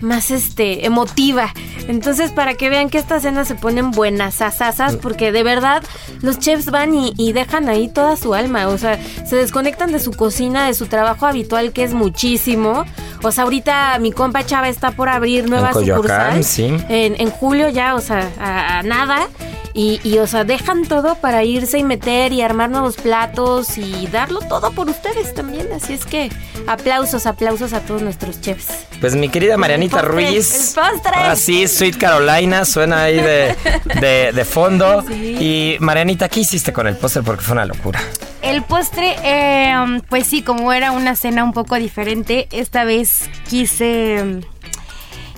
[0.00, 1.52] más este emotiva.
[1.88, 5.82] Entonces para que vean que estas cenas se ponen buenas asasas porque de verdad
[6.20, 10.00] los chefs van y, y dejan ahí toda su alma, o sea, se desconectan de
[10.00, 12.84] su cocina, de su trabajo habitual que es muchísimo.
[13.32, 16.76] Sea, ahorita mi compa Chava está por abrir nueva Coyoacán, sucursal sí.
[16.88, 19.28] en, en julio ya, o sea, a, a nada.
[19.76, 24.06] Y, y, o sea, dejan todo para irse y meter y armar nuevos platos y
[24.06, 25.66] darlo todo por ustedes también.
[25.74, 26.30] Así es que
[26.68, 28.68] aplausos, aplausos a todos nuestros chefs.
[29.00, 30.68] Pues mi querida Marianita El postre, Ruiz.
[30.68, 31.12] el postre.
[31.16, 33.56] Ahora sí, Sweet Carolina, suena ahí de,
[34.00, 35.04] de, de fondo.
[35.14, 37.24] Y Marianita, ¿qué hiciste con el póster?
[37.24, 38.00] Porque fue una locura.
[38.42, 39.74] El postre, eh,
[40.08, 43.13] pues sí, como era una cena un poco diferente, esta vez
[43.48, 44.40] quise um,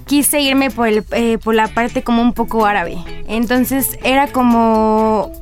[0.07, 2.97] quise irme por, el, eh, por la parte como un poco árabe.
[3.29, 5.33] Entonces era como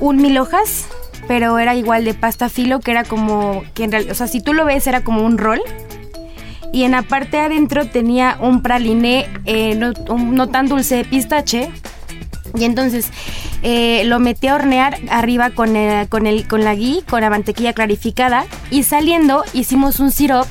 [0.00, 0.86] un mil hojas,
[1.28, 4.40] pero era igual de pasta filo, que era como, que en realidad, o sea, si
[4.42, 5.60] tú lo ves era como un rol.
[6.72, 11.04] Y en la parte de adentro tenía un praliné eh, no, no tan dulce de
[11.04, 11.70] pistache.
[12.56, 13.10] Y entonces
[13.62, 17.30] eh, lo metí a hornear arriba con, el- con, el, con la ghee, con la
[17.30, 18.44] mantequilla clarificada.
[18.70, 20.48] Y saliendo hicimos un sirope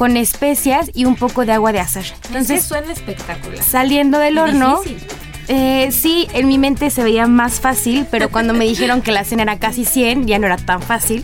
[0.00, 2.04] con especias y un poco de agua de azar.
[2.28, 3.62] Entonces, suena espectacular.
[3.62, 5.06] saliendo del horno, Difícil.
[5.48, 9.24] eh, sí, en mi mente se veía más fácil, pero cuando me dijeron que la
[9.24, 11.22] cena era casi 100, ya no era tan fácil.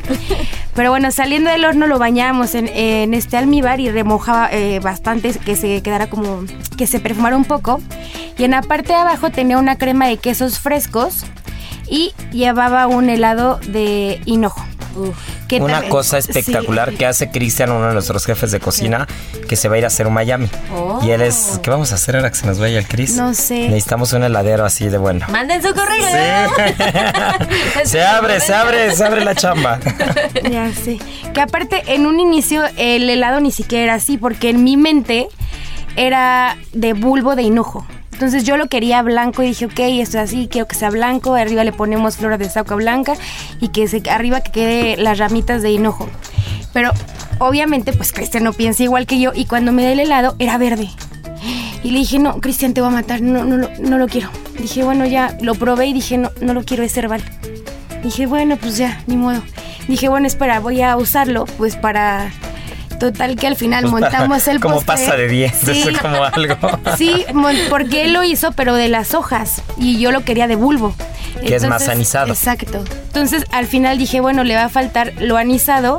[0.75, 5.33] Pero bueno, saliendo del horno lo bañábamos en, en este almíbar y remojaba eh, bastante,
[5.33, 6.45] que se quedara como,
[6.77, 7.81] que se perfumara un poco.
[8.37, 11.25] Y en la parte de abajo tenía una crema de quesos frescos
[11.89, 14.63] y llevaba un helado de hinojo.
[14.93, 15.11] que
[15.61, 16.31] Una cosa sí.
[16.31, 19.07] espectacular que hace Cristian, uno de nuestros jefes de cocina,
[19.49, 20.49] que se va a ir a hacer un Miami.
[21.03, 21.61] Y él es.
[21.63, 23.17] ¿Qué vamos a hacer ahora que se nos vaya el Chris?
[23.17, 23.69] No sé.
[23.69, 25.27] Necesitamos un heladero así de bueno.
[25.29, 26.07] Manden su correo.
[27.85, 29.79] se abre, se abre, se abre la chamba.
[30.51, 30.99] Ya sé.
[31.33, 35.29] Que aparte, en un inicio, el helado ni siquiera era así, porque en mi mente
[35.97, 37.87] era de bulbo de hinojo.
[38.17, 41.35] Entonces yo lo quería blanco y dije, ok, esto es así, quiero que sea blanco.
[41.35, 43.13] Arriba le ponemos flores de sauca blanca
[43.61, 46.09] y que arriba que quede las ramitas de hinojo.
[46.73, 46.93] Pero
[47.41, 49.33] obviamente, pues Cristian no piensa igual que yo.
[49.35, 50.89] Y cuando me dé el helado, era verde.
[51.83, 54.31] Y le dije, no, Cristian, te voy a matar, no, no, no lo quiero.
[54.59, 57.23] Dije, bueno, ya lo probé y dije, no, no lo quiero, es herbal.
[58.03, 59.43] Dije, bueno, pues ya, ni modo.
[59.89, 62.33] Dije, bueno, espera, voy a usarlo, pues para
[62.99, 64.95] Total que al final Pues para- montamos el como postre.
[65.07, 65.71] pasa de 10, Sí.
[65.81, 66.57] eso es como algo.
[66.97, 67.25] Sí,
[67.69, 69.63] porque él lo hizo, pero de las hojas.
[69.79, 70.95] Y yo lo quería de bulbo.
[71.47, 72.33] Que es más anisado.
[72.33, 72.83] Exacto.
[73.09, 75.99] Entonces, al final dije, bueno, le va a faltar lo anisado.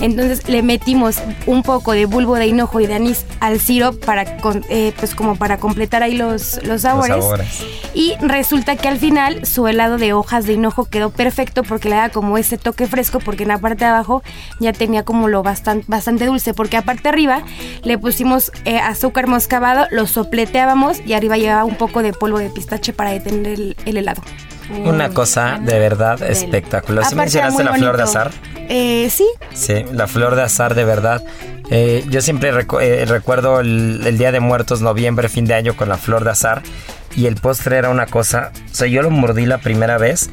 [0.00, 4.36] Entonces, le metimos un poco de bulbo de hinojo y de anís al sirope para,
[4.38, 7.16] con- eh, pues como para completar ahí los, los sabores.
[7.24, 7.64] sabores.
[7.94, 11.96] Y resulta que al final su helado de hojas de hinojo quedó perfecto porque le
[11.96, 14.22] da como ese toque fresco porque en la parte de abajo
[14.60, 17.42] ya tenía como lo bastante, bastante dulce porque aparte arriba
[17.82, 22.50] le pusimos eh, azúcar moscabado, lo sopleteábamos y arriba llevaba un poco de polvo de
[22.50, 24.22] pistache para detener el, el helado.
[24.84, 27.04] Una cosa de verdad espectacular.
[27.04, 28.32] ¿Sí mencionaste muy la flor de azar?
[28.68, 31.22] Eh, sí, Sí, la flor de azar de verdad.
[31.70, 35.88] Eh, yo siempre recu- eh, recuerdo el, Día de Muertos, noviembre, fin de año con
[35.88, 36.62] la flor de azar.
[37.16, 40.28] Y el postre era una cosa, o sea, yo lo mordí la primera vez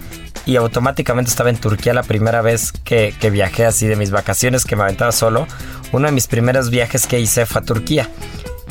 [0.45, 4.65] y automáticamente estaba en Turquía la primera vez que, que viajé así de mis vacaciones,
[4.65, 5.47] que me aventaba solo.
[5.93, 8.09] Uno de mis primeros viajes que hice fue a Turquía.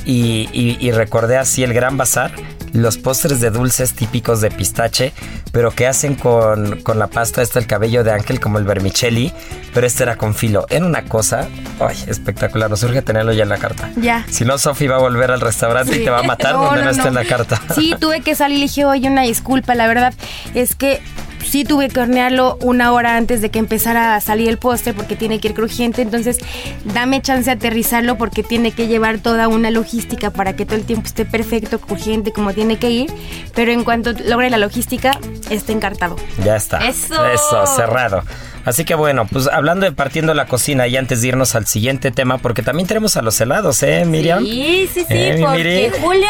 [0.04, 0.48] Y-
[0.80, 2.32] y recordé así el gran bazar,
[2.72, 5.12] los postres de dulces típicos de pistache,
[5.52, 9.32] pero que hacen con, con la pasta esta el cabello de ángel como el vermicelli,
[9.74, 10.66] pero este era con filo.
[10.70, 11.48] Era una cosa,
[11.80, 13.90] ay, espectacular, nos urge tenerlo ya en la carta.
[13.96, 14.26] Ya.
[14.28, 16.80] Si no, Sofi va a volver al restaurante y te va a matar No, donde
[16.80, 17.60] no, no, esté en la carta.
[17.74, 20.14] Sí, tuve que salir y le dije, oye, una disculpa, la verdad
[20.54, 21.00] es que
[21.44, 25.16] sí tuve que hornearlo una hora antes de que empezara a salir el postre porque
[25.16, 26.38] tiene que ir crujiente, entonces
[26.84, 30.84] dame chance de aterrizarlo porque tiene que llevar toda una logística para que todo el
[30.84, 33.12] tiempo esté perfecto, crujiente, como tiene que ir,
[33.54, 35.18] pero en cuanto logre la logística,
[35.50, 36.16] está encartado.
[36.44, 36.86] Ya está.
[36.88, 37.26] ¡Eso!
[37.26, 38.22] Eso, cerrado.
[38.64, 42.10] Así que bueno, pues hablando de partiendo la cocina y antes de irnos al siguiente
[42.10, 44.44] tema, porque también tenemos a los helados, ¿eh, Miriam?
[44.44, 46.02] Sí, sí, sí, Eh, porque Miri.
[46.02, 46.28] julio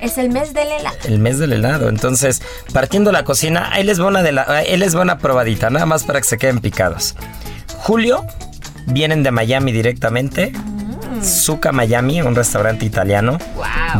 [0.00, 0.96] es el mes del helado.
[1.04, 1.88] El mes del helado.
[1.88, 5.70] Entonces, partiendo la cocina, ahí les va una de la, ahí les va una probadita,
[5.70, 7.14] nada más para que se queden picados.
[7.78, 8.26] Julio,
[8.86, 10.52] vienen de Miami directamente.
[11.22, 13.38] Zucca Miami, un restaurante italiano.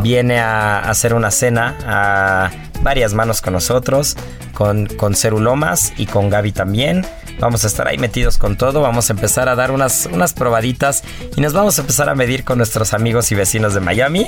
[0.01, 2.49] Viene a hacer una cena a
[2.81, 4.15] varias manos con nosotros,
[4.53, 7.05] con, con Cerulomas y con Gaby también.
[7.39, 11.03] Vamos a estar ahí metidos con todo, vamos a empezar a dar unas, unas probaditas
[11.35, 14.27] y nos vamos a empezar a medir con nuestros amigos y vecinos de Miami.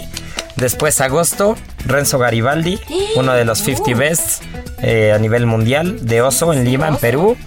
[0.56, 2.80] Después agosto, Renzo Garibaldi,
[3.16, 4.44] uno de los 50 best
[4.82, 7.38] eh, a nivel mundial de Oso en Lima, en Perú,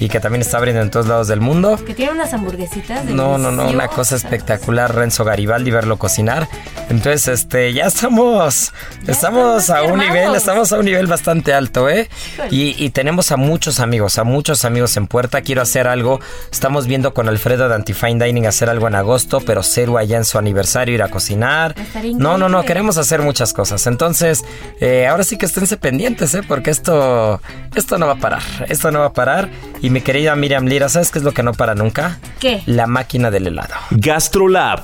[0.00, 1.78] y que también está abriendo en todos lados del mundo.
[1.84, 3.04] Que tiene unas hamburguesitas.
[3.04, 6.48] No, no, no, una cosa espectacular, Renzo Garibaldi, verlo cocinar.
[6.88, 8.72] Entonces, este, ya estamos,
[9.06, 12.08] estamos estamos a un nivel, estamos a un nivel bastante alto, ¿eh?
[12.50, 15.40] Y, y tenemos a muchos amigos, a muchos amigos en puerta.
[15.42, 16.20] Quiero hacer algo,
[16.52, 20.24] estamos viendo con Alfredo de Antifine Dining hacer algo en agosto, pero Ceru allá en
[20.24, 21.74] su aniversario ir a cocinar.
[22.14, 23.86] No, no, no, queremos hacer muchas cosas.
[23.86, 24.44] Entonces,
[24.80, 26.42] eh, ahora sí que esténse pendientes, ¿eh?
[26.46, 27.40] Porque esto,
[27.74, 29.48] esto no va a parar, esto no va a parar.
[29.80, 32.18] Y mi querida Miriam Lira, ¿sabes qué es lo que no para nunca?
[32.40, 32.62] ¿Qué?
[32.66, 33.74] La máquina del helado.
[33.90, 34.80] GastroLab,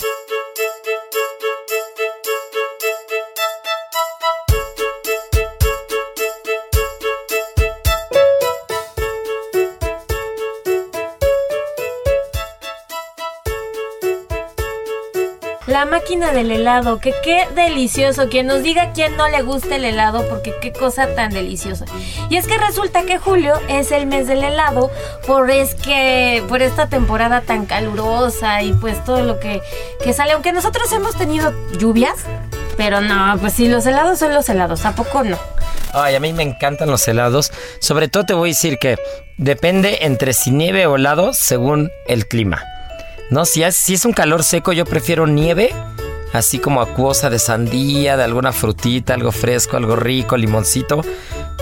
[15.80, 18.28] La máquina del helado, que qué delicioso.
[18.28, 21.86] Quien nos diga quién no le gusta el helado, porque qué cosa tan deliciosa.
[22.28, 24.90] Y es que resulta que julio es el mes del helado,
[25.26, 29.62] por es que, por esta temporada tan calurosa y pues todo lo que,
[30.04, 30.32] que sale.
[30.32, 32.16] Aunque nosotros hemos tenido lluvias,
[32.76, 35.38] pero no, pues sí, los helados son los helados, ¿a poco no?
[35.94, 37.52] Ay, a mí me encantan los helados.
[37.78, 38.98] Sobre todo te voy a decir que
[39.38, 42.62] depende entre si nieve o helado según el clima.
[43.30, 45.72] No, si es, si es un calor seco, yo prefiero nieve,
[46.32, 51.02] así como acuosa de sandía, de alguna frutita, algo fresco, algo rico, limoncito.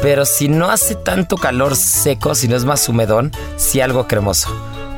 [0.00, 4.48] Pero si no hace tanto calor seco, si no es más humedón, sí algo cremoso.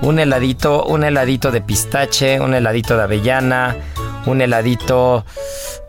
[0.03, 3.77] Un heladito, un heladito de pistache, un heladito de avellana,
[4.27, 5.25] un heladito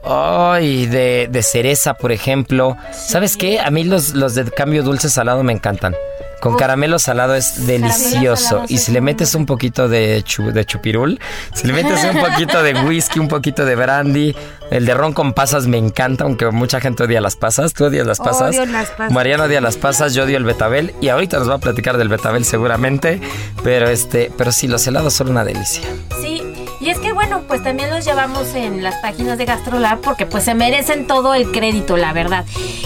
[0.04, 2.76] ay, de, de cereza, por ejemplo.
[2.91, 3.60] ¿Sabes qué?
[3.60, 5.96] A mí los, los de cambio dulce salado me encantan.
[6.41, 8.43] Con caramelo salado es delicioso.
[8.49, 11.19] salado, Y si le metes un poquito de, chu- de chupirul,
[11.54, 14.36] si le metes un poquito de whisky, un poquito de brandy,
[14.71, 17.73] el de ron con pasas me encanta, aunque mucha gente odia las pasas.
[17.73, 18.49] ¿Tú odias las pasas?
[18.56, 19.12] Odio las pasas.
[19.13, 20.93] Mariano odia las pasas, yo odio el betabel.
[20.99, 23.21] Y ahorita nos va a platicar del betabel seguramente.
[23.63, 25.84] Pero este, pero sí, los helados son una delicia.
[26.21, 26.41] Sí,
[26.82, 30.44] y es que bueno, pues también los llevamos en las páginas de GastroLab porque pues
[30.44, 32.44] se merecen todo el crédito, la verdad.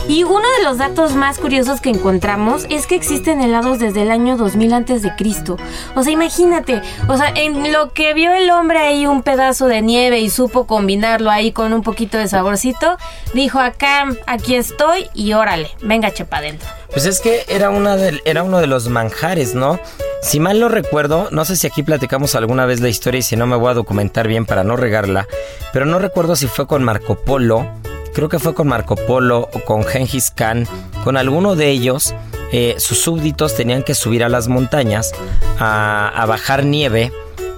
[0.09, 4.11] Y uno de los datos más curiosos que encontramos es que existen helados desde el
[4.11, 5.57] año 2000 antes de Cristo.
[5.95, 9.81] O sea, imagínate, o sea, en lo que vio el hombre ahí un pedazo de
[9.81, 12.97] nieve y supo combinarlo ahí con un poquito de saborcito,
[13.33, 16.67] dijo acá, aquí estoy y órale, venga chepa adentro.
[16.91, 19.79] Pues es que era, una del- era uno de los manjares, ¿no?
[20.21, 23.35] Si mal no recuerdo, no sé si aquí platicamos alguna vez la historia y si
[23.35, 25.27] no me voy a documentar bien para no regarla,
[25.73, 27.67] pero no recuerdo si fue con Marco Polo,
[28.13, 30.67] creo que fue con Marco Polo o con Gengis Khan,
[31.03, 32.13] con alguno de ellos.
[32.51, 35.11] eh, sus súbditos tenían que subir a las montañas
[35.59, 37.11] a bajar nieve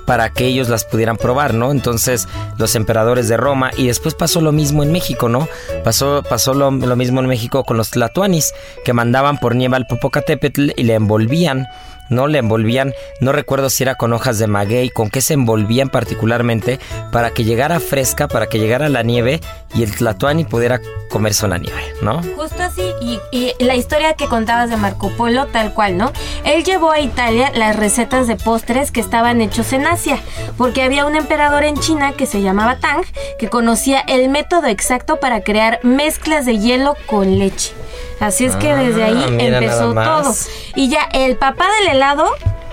[0.08, 1.70] para que ellos las pudieran probar, ¿no?
[1.70, 5.50] Entonces, los emperadores de Roma, y después pasó lo mismo en México, ¿no?
[5.84, 8.54] Pasó, pasó lo, mismo en México con los tlatoanis,
[8.86, 11.68] que mandaban por nieve al Popocatépetl y le envolvían,
[12.10, 12.28] ¿no?
[12.28, 16.80] Le envolvían, no recuerdo si era con hojas de maguey, con qué se envolvían particularmente,
[17.12, 19.42] para que llegara fresca, para que llegara la nieve
[19.76, 22.22] y el tlatoani pudiera comerse la nieve, ¿no?
[22.36, 26.12] Justo así, y, y la historia que contabas de Marco Polo, tal cual, ¿no?
[26.44, 30.20] Él llevó a Italia las recetas de postres que estaban hechos en Asia,
[30.58, 33.06] porque había un emperador en China que se llamaba Tang,
[33.40, 37.74] que conocía el método exacto para crear mezclas de hielo con leche.
[38.20, 40.34] Así es que Ah, desde ahí empezó todo.
[40.76, 42.26] Y ya el papá del helado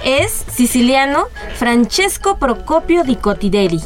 [0.04, 1.26] es siciliano
[1.56, 3.80] Francesco Procopio di Cotideri.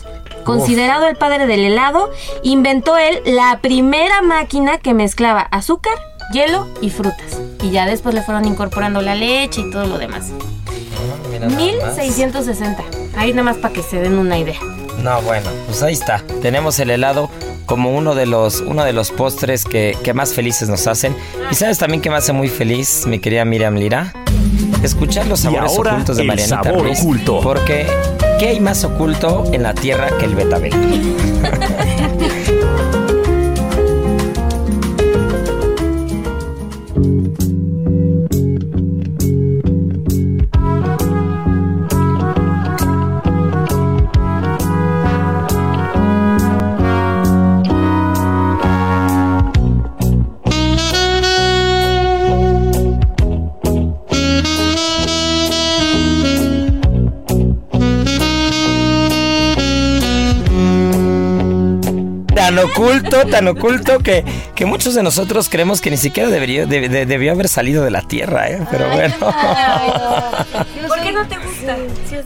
[0.44, 2.10] Considerado el padre del helado,
[2.42, 5.92] inventó él la primera máquina que mezclaba azúcar,
[6.32, 7.40] hielo y frutas.
[7.62, 10.26] Y ya después le fueron incorporando la leche y todo lo demás.
[11.56, 12.82] 1660.
[13.16, 14.58] Ahí nada más para que se den una idea.
[15.02, 16.22] No, bueno, pues ahí está.
[16.42, 17.30] Tenemos el helado
[17.66, 21.16] como uno de los, uno de los postres que, que más felices nos hacen.
[21.50, 24.12] Y sabes también que me hace muy feliz, mi querida Miriam Lira,
[24.82, 27.40] escuchar los sabores ahora, ocultos de Marianita sabor Ruiz, oculto.
[27.40, 27.86] Porque,
[28.38, 30.72] ¿qué hay más oculto en la tierra que el betabel?
[62.78, 64.24] oculto, tan oculto que,
[64.54, 67.90] que muchos de nosotros creemos que ni siquiera debería, de- de- debió haber salido de
[67.90, 68.60] la tierra, ¿eh?
[68.70, 69.14] Pero bueno.
[70.88, 71.76] ¿Por qué no te gusta?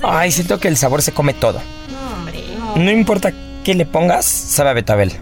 [0.03, 1.61] Ay, siento que el sabor se come todo.
[1.90, 2.42] No, hombre.
[2.76, 3.32] No importa
[3.64, 5.12] qué le pongas, sabe a betabel.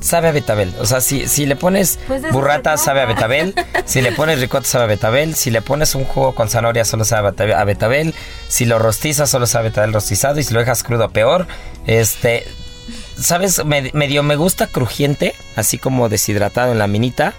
[0.00, 0.74] Sabe a betabel.
[0.80, 3.54] O sea, si, si le pones Pues burrata, sabe a betabel.
[3.84, 5.36] Si le pones ricota, sabe a betabel.
[5.36, 8.12] Si le pones un jugo con zanahoria, solo sabe a betabel.
[8.48, 10.40] Si lo rostizas, solo sabe a betabel rostizado.
[10.40, 11.46] Y si lo dejas crudo, peor.
[11.86, 12.44] Este,
[13.18, 13.64] ¿sabes?
[13.64, 17.34] Me- medio me gusta crujiente, así como deshidratado en la minita.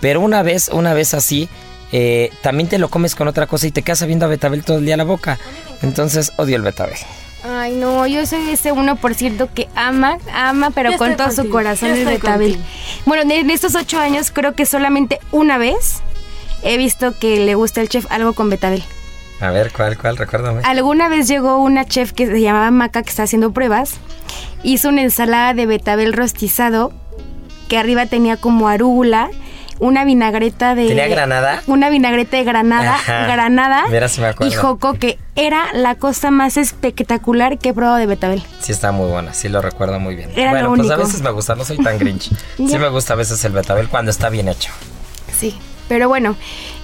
[0.00, 1.48] Pero una vez, una vez así,
[1.92, 4.78] eh, también te lo comes con otra cosa y te quedas sabiendo a betabel todo
[4.78, 5.38] el día a la boca.
[5.82, 6.98] Entonces odio el betabel.
[7.48, 11.90] Ay, no, yo soy ese 1% que ama, ama, pero Yo con todo su corazón
[11.90, 12.52] yo el betabel.
[12.54, 12.68] contigo.
[13.06, 16.00] Bueno, en estos ocho años creo que solamente una vez
[16.64, 18.82] he visto que le gusta al chef algo con betabel.
[19.40, 20.16] A ver, ¿cuál, cuál?
[20.16, 20.62] Recuérdame.
[20.64, 23.92] Alguna vez llegó una chef que se llamaba Maca que está haciendo pruebas.
[24.66, 26.92] Hizo una ensalada de betabel rostizado
[27.68, 29.30] que arriba tenía como arúgula,
[29.78, 31.62] una vinagreta de ¿Tenía granada?
[31.68, 33.26] Una vinagreta de granada, Ajá.
[33.28, 34.52] granada Mira si me acuerdo.
[34.52, 38.42] y joco que era la cosa más espectacular que he probado de betabel.
[38.58, 40.30] Sí está muy buena, sí lo recuerdo muy bien.
[40.34, 42.30] Era bueno, lo pues a veces me gusta, no soy tan grinch.
[42.56, 44.72] sí me gusta a veces el betabel cuando está bien hecho.
[45.38, 45.56] Sí,
[45.88, 46.34] pero bueno,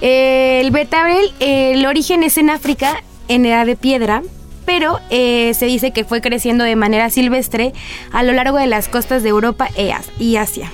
[0.01, 4.23] eh, el betabel, eh, el origen es en África, en edad de piedra,
[4.65, 7.73] pero eh, se dice que fue creciendo de manera silvestre
[8.13, 10.71] a lo largo de las costas de Europa e y Asia.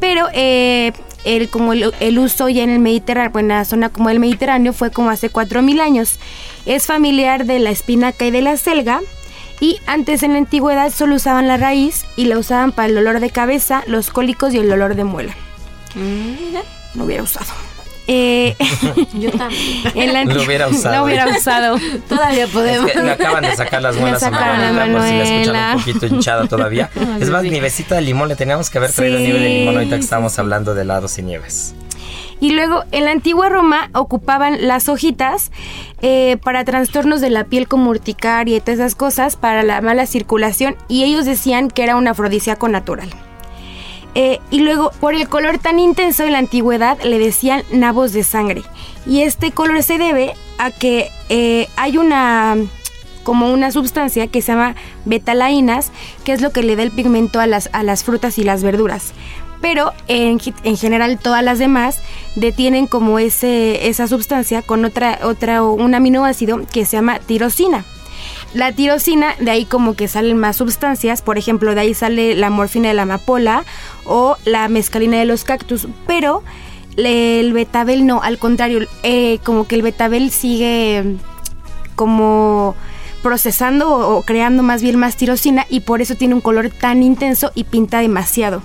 [0.00, 0.92] Pero eh,
[1.24, 4.72] el, como el, el uso ya en el Mediterráneo, en la zona como el Mediterráneo
[4.72, 6.18] fue como hace 4.000 años.
[6.66, 9.00] Es familiar de la espinaca y de la selga.
[9.60, 13.18] Y antes en la antigüedad solo usaban la raíz y la usaban para el dolor
[13.18, 15.34] de cabeza, los cólicos y el dolor de muela.
[16.94, 17.52] No hubiera usado.
[18.10, 18.56] Eh,
[19.12, 19.62] Yo también.
[19.94, 20.96] en la Lo hubiera usado.
[20.96, 21.78] Lo hubiera usado.
[22.08, 22.88] Todavía podemos.
[22.88, 25.12] Es que le acaban de sacar las Me muelas a sacaron la Manuelita por si
[25.14, 25.72] la escuchan Manuela.
[25.74, 26.90] un poquito hinchada todavía.
[27.20, 29.96] es más, nievecita de limón, le teníamos que haber traído Sí, nieve de limón ahorita
[29.96, 31.74] que sí, estábamos hablando de helados y nieves.
[32.40, 35.50] Y luego en la antigua Roma ocupaban las hojitas
[36.02, 40.06] eh, para trastornos de la piel como urticaria y todas esas cosas, para la mala
[40.06, 43.10] circulación, y ellos decían que era un afrodisíaco natural.
[44.20, 48.24] Eh, y luego, por el color tan intenso en la antigüedad, le decían nabos de
[48.24, 48.64] sangre.
[49.06, 52.56] Y este color se debe a que eh, hay una
[53.22, 55.92] como una sustancia que se llama betalainas,
[56.24, 58.64] que es lo que le da el pigmento a las, a las frutas y las
[58.64, 59.12] verduras.
[59.60, 62.00] Pero en, en general todas las demás
[62.34, 67.84] detienen como ese, esa sustancia con otra, otra, un aminoácido que se llama tirosina.
[68.54, 72.48] La tirosina, de ahí como que salen más sustancias, por ejemplo, de ahí sale la
[72.50, 73.64] morfina de la amapola
[74.04, 76.42] o la mescalina de los cactus, pero
[76.96, 81.16] el betabel no, al contrario, eh, como que el betabel sigue
[81.94, 82.74] como
[83.22, 87.02] procesando o, o creando más bien más tirosina y por eso tiene un color tan
[87.02, 88.62] intenso y pinta demasiado.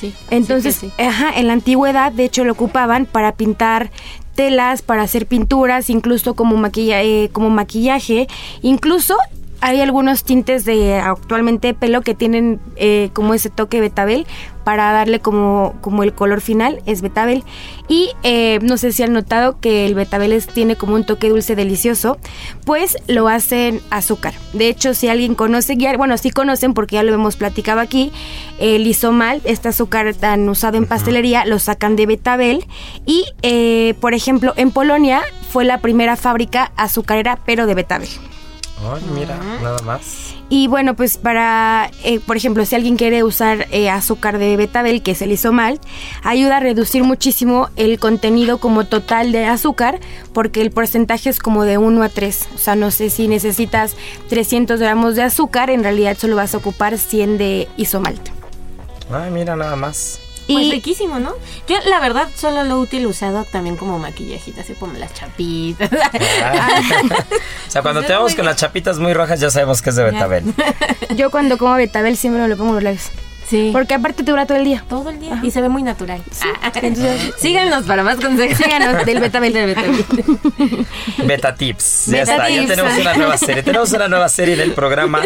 [0.00, 0.12] Sí.
[0.30, 1.02] Entonces, Sí que sí.
[1.08, 3.90] ajá, en la antigüedad, de hecho, lo ocupaban para pintar
[4.34, 8.26] telas, para hacer pinturas, incluso como, maquilla- eh, como maquillaje.
[8.62, 9.16] Incluso
[9.62, 14.26] hay algunos tintes de actualmente pelo que tienen eh, como ese toque betabel
[14.64, 17.42] para darle como, como el color final, es betabel.
[17.88, 21.28] Y eh, no sé si han notado que el betabel es- tiene como un toque
[21.28, 22.18] dulce delicioso,
[22.64, 24.34] pues lo hacen azúcar.
[24.52, 28.12] De hecho, si alguien conoce, ya- bueno, sí conocen porque ya lo hemos platicado aquí,
[28.60, 32.64] el isomal, este azúcar tan usado en pastelería, lo sacan de betabel.
[33.06, 38.08] Y, eh, por ejemplo, en Polonia fue la primera fábrica azucarera, pero de betabel.
[39.14, 40.34] Mira, nada más.
[40.48, 45.02] Y bueno, pues para, eh, por ejemplo, si alguien quiere usar eh, azúcar de betabel,
[45.02, 45.80] que es el isomal,
[46.22, 49.98] ayuda a reducir muchísimo el contenido como total de azúcar,
[50.34, 52.48] porque el porcentaje es como de 1 a 3.
[52.54, 53.96] O sea, no sé si necesitas
[54.28, 58.28] 300 gramos de azúcar, en realidad solo vas a ocupar 100 de isomalt.
[59.10, 60.20] Ay, mira, nada más.
[60.52, 61.34] Pues Y riquísimo, ¿no?
[61.68, 65.90] Yo, la verdad, solo lo he utilizado también como maquillajito, así como las chapitas.
[67.68, 69.96] O sea, cuando Pues te muy con las chapitas muy rojas ya sabemos que es
[69.96, 70.44] de betabel.
[71.16, 73.10] yo cuando como betabel siempre me lo pongo en los labios.
[73.48, 73.70] sí.
[73.72, 74.84] Porque aparte te dura todo el día.
[74.88, 75.40] todo el día.
[75.42, 76.22] Y se ve muy natural.
[76.62, 78.58] Ah, Entonces- Síganos para más consejos.
[78.58, 79.52] Síganos del betabel.
[79.54, 80.86] Del betabel.
[81.24, 82.06] Beta Tips.
[82.06, 83.62] Ya Beta está, ya tenemos una nueva serie.
[83.62, 85.22] Tenemos una nueva serie del programa.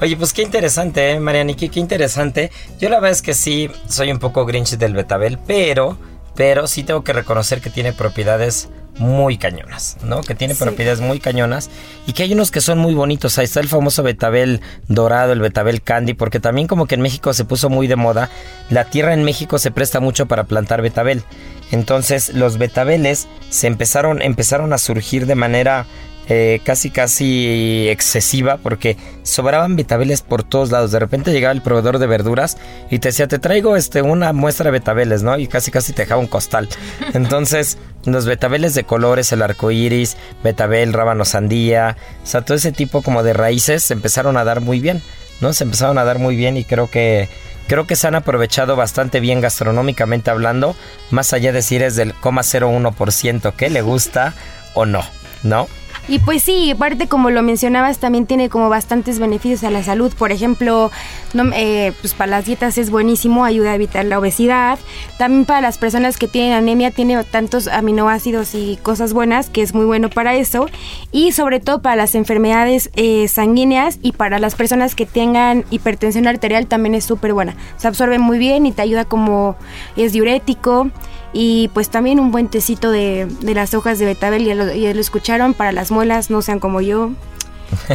[0.00, 1.70] Oye, pues qué interesante, ¿eh, Marianiki?
[1.70, 2.52] Qué interesante.
[2.78, 5.98] Yo la verdad es que sí soy un poco grinch del betabel, pero,
[6.36, 8.68] pero sí tengo que reconocer que tiene propiedades
[8.98, 10.20] muy cañonas, ¿no?
[10.22, 11.68] Que tiene propiedades muy cañonas
[12.06, 13.38] y que hay unos que son muy bonitos.
[13.38, 17.32] Ahí está el famoso betabel dorado, el betabel candy, porque también como que en México
[17.32, 18.30] se puso muy de moda.
[18.70, 21.24] La tierra en México se presta mucho para plantar betabel.
[21.72, 25.86] Entonces los betabeles se empezaron, empezaron a surgir de manera
[26.28, 30.90] eh, casi casi excesiva porque sobraban betabeles por todos lados.
[30.90, 32.58] De repente llegaba el proveedor de verduras
[32.90, 35.38] y te decía, te traigo este una muestra de betabeles, ¿no?
[35.38, 36.68] Y casi casi te dejaba un costal.
[37.14, 42.72] Entonces, los betabeles de colores, el arco iris, betabel, rábano sandía, o sea, todo ese
[42.72, 45.02] tipo como de raíces se empezaron a dar muy bien,
[45.40, 45.52] ¿no?
[45.52, 47.28] Se empezaron a dar muy bien y creo que
[47.68, 50.74] creo que se han aprovechado bastante bien gastronómicamente hablando,
[51.10, 54.34] más allá de si eres del 0,01% que le gusta
[54.74, 55.02] o no,
[55.42, 55.68] ¿no?
[56.08, 60.10] Y pues sí, aparte como lo mencionabas, también tiene como bastantes beneficios a la salud.
[60.18, 60.90] Por ejemplo,
[61.34, 64.78] no, eh, pues para las dietas es buenísimo, ayuda a evitar la obesidad.
[65.18, 69.74] También para las personas que tienen anemia tiene tantos aminoácidos y cosas buenas que es
[69.74, 70.70] muy bueno para eso.
[71.12, 76.26] Y sobre todo para las enfermedades eh, sanguíneas y para las personas que tengan hipertensión
[76.26, 77.54] arterial también es súper buena.
[77.76, 79.56] Se absorbe muy bien y te ayuda como
[79.96, 80.90] es diurético.
[81.32, 84.94] Y pues también un buen tecito de, de las hojas de betabel, ya lo, ya
[84.94, 87.10] lo escucharon, para las muelas, no sean como yo.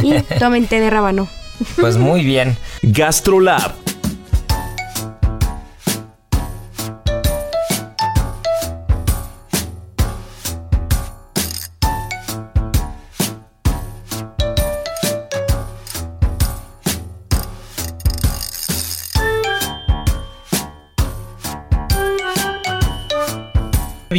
[0.02, 1.28] Y tomen té de rábano.
[1.80, 2.56] Pues muy bien.
[2.82, 3.74] GastroLab,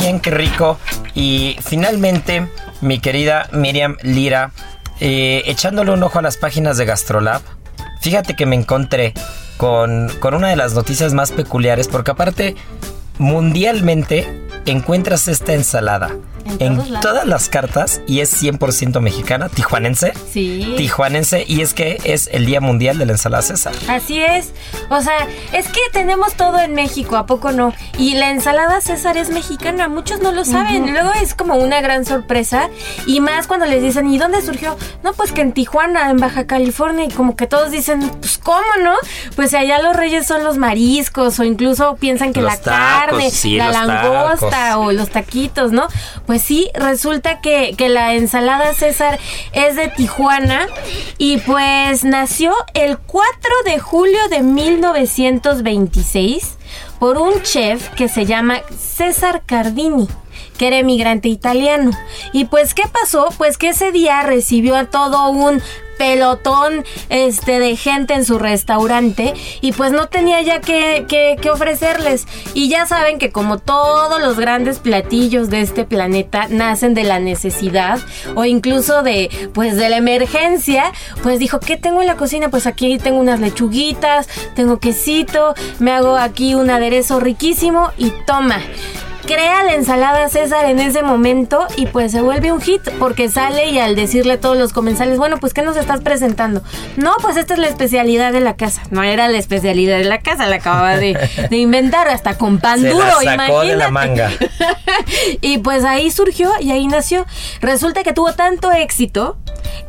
[0.06, 0.78] Bien, qué rico.
[1.16, 2.48] Y finalmente,
[2.80, 4.52] mi querida Miriam Lira,
[5.00, 7.42] eh, echándole un ojo a las páginas de Gastrolab,
[8.02, 9.16] fíjate que me encontré
[9.58, 12.56] con, con una de las noticias más peculiares, porque aparte,
[13.18, 16.12] mundialmente encuentras esta ensalada
[16.60, 20.14] En todas las cartas y es 100% mexicana, tijuanense.
[20.32, 20.76] Sí.
[20.78, 23.74] Tijuanense y es que es el Día Mundial de la Ensalada César.
[23.88, 24.52] Así es.
[24.90, 27.74] O sea, es que tenemos todo en México, ¿a poco no?
[27.98, 30.92] Y la ensalada César es mexicana, muchos no lo saben.
[30.94, 32.70] Luego es como una gran sorpresa.
[33.06, 34.78] Y más cuando les dicen, ¿y dónde surgió?
[35.04, 37.06] No, pues que en Tijuana, en Baja California.
[37.06, 38.94] Y como que todos dicen, pues ¿cómo no?
[39.36, 43.32] Pues allá los reyes son los mariscos o incluso piensan que Los la tacos, carne,
[43.32, 44.86] sí, la langosta tacos.
[44.88, 45.88] o los taquitos, ¿no?
[46.26, 49.20] Pues sí, resulta que, que la ensalada César
[49.54, 50.66] es de Tijuana
[51.18, 53.30] y pues nació el 4
[53.66, 56.58] de julio de 1926
[57.00, 60.08] por un chef que se llama César Cardini
[60.58, 61.92] que era emigrante italiano.
[62.34, 63.30] Y pues, ¿qué pasó?
[63.38, 65.62] Pues que ese día recibió a todo un
[65.98, 72.28] pelotón este de gente en su restaurante y pues no tenía ya que, que- ofrecerles
[72.54, 77.20] y ya saben que como todos los grandes platillos de este planeta nacen de la
[77.20, 78.00] necesidad
[78.36, 80.92] o incluso de pues de la emergencia
[81.24, 82.50] pues dijo ¿qué tengo en la cocina?
[82.50, 88.60] pues aquí tengo unas lechuguitas tengo quesito me hago aquí un aderezo riquísimo y toma
[89.26, 93.70] crea la ensalada César en ese momento y pues se vuelve un hit porque sale
[93.70, 96.62] y al decirle a todos los comensales, bueno, pues ¿qué nos estás presentando?
[96.98, 98.84] No, pues esta es la especialidad de la casa.
[98.92, 101.18] No era la especialidad de la casa, la acababa de,
[101.50, 103.92] de inventar hasta con pan Se duro, la sacó de la imagínate.
[103.92, 104.32] manga.
[105.42, 107.26] y pues ahí surgió y ahí nació.
[107.62, 109.38] Resulta que tuvo tanto éxito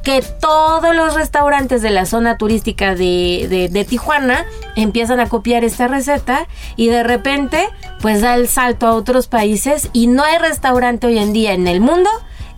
[0.03, 5.65] que todos los restaurantes de la zona turística de, de- de Tijuana empiezan a copiar
[5.65, 7.69] esta receta y de repente
[8.01, 11.67] pues da el salto a otros países y no hay restaurante hoy en día en
[11.67, 12.11] el mundo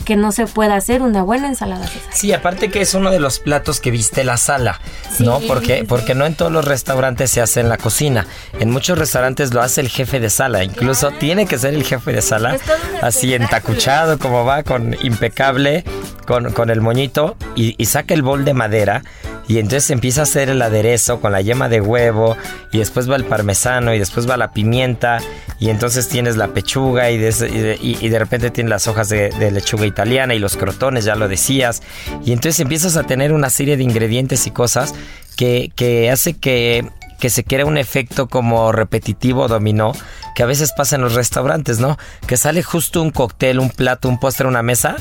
[0.08, 2.10] que no se pueda hacer una buena ensalada César.
[2.14, 4.80] Sí, aparte que es uno de los platos que viste la sala,
[5.18, 5.38] ¿no?
[5.40, 5.84] Porque, sí.
[5.86, 8.26] porque no en todos los restaurantes se hace en la cocina.
[8.58, 10.64] En muchos restaurantes lo hace el jefe de sala.
[10.64, 12.56] Incluso tiene que ser el jefe de sala.
[13.02, 15.84] Así entacuchado como va, con impecable,
[16.26, 17.36] con, con el moñito.
[17.54, 19.02] Y, y saca el bol de madera.
[19.46, 22.34] Y entonces empieza a hacer el aderezo con la yema de huevo.
[22.72, 23.92] Y después va el parmesano.
[23.94, 25.18] Y después va la pimienta.
[25.58, 27.10] Y entonces tienes la pechuga.
[27.10, 29.86] Y de, ese- y de- y- y de repente tienes las hojas de, de lechuga
[29.98, 30.34] italiana.
[30.34, 31.82] Y los crotones, ya lo decías.
[32.24, 34.94] Y entonces empiezas a tener una serie de ingredientes y cosas
[35.36, 36.88] que, que hace que
[37.18, 39.92] que se crea un efecto como repetitivo dominó
[40.36, 41.98] que a veces pasa en los restaurantes, ¿no?
[42.28, 44.94] Que sale justo un cóctel, un plato, un postre, una mesa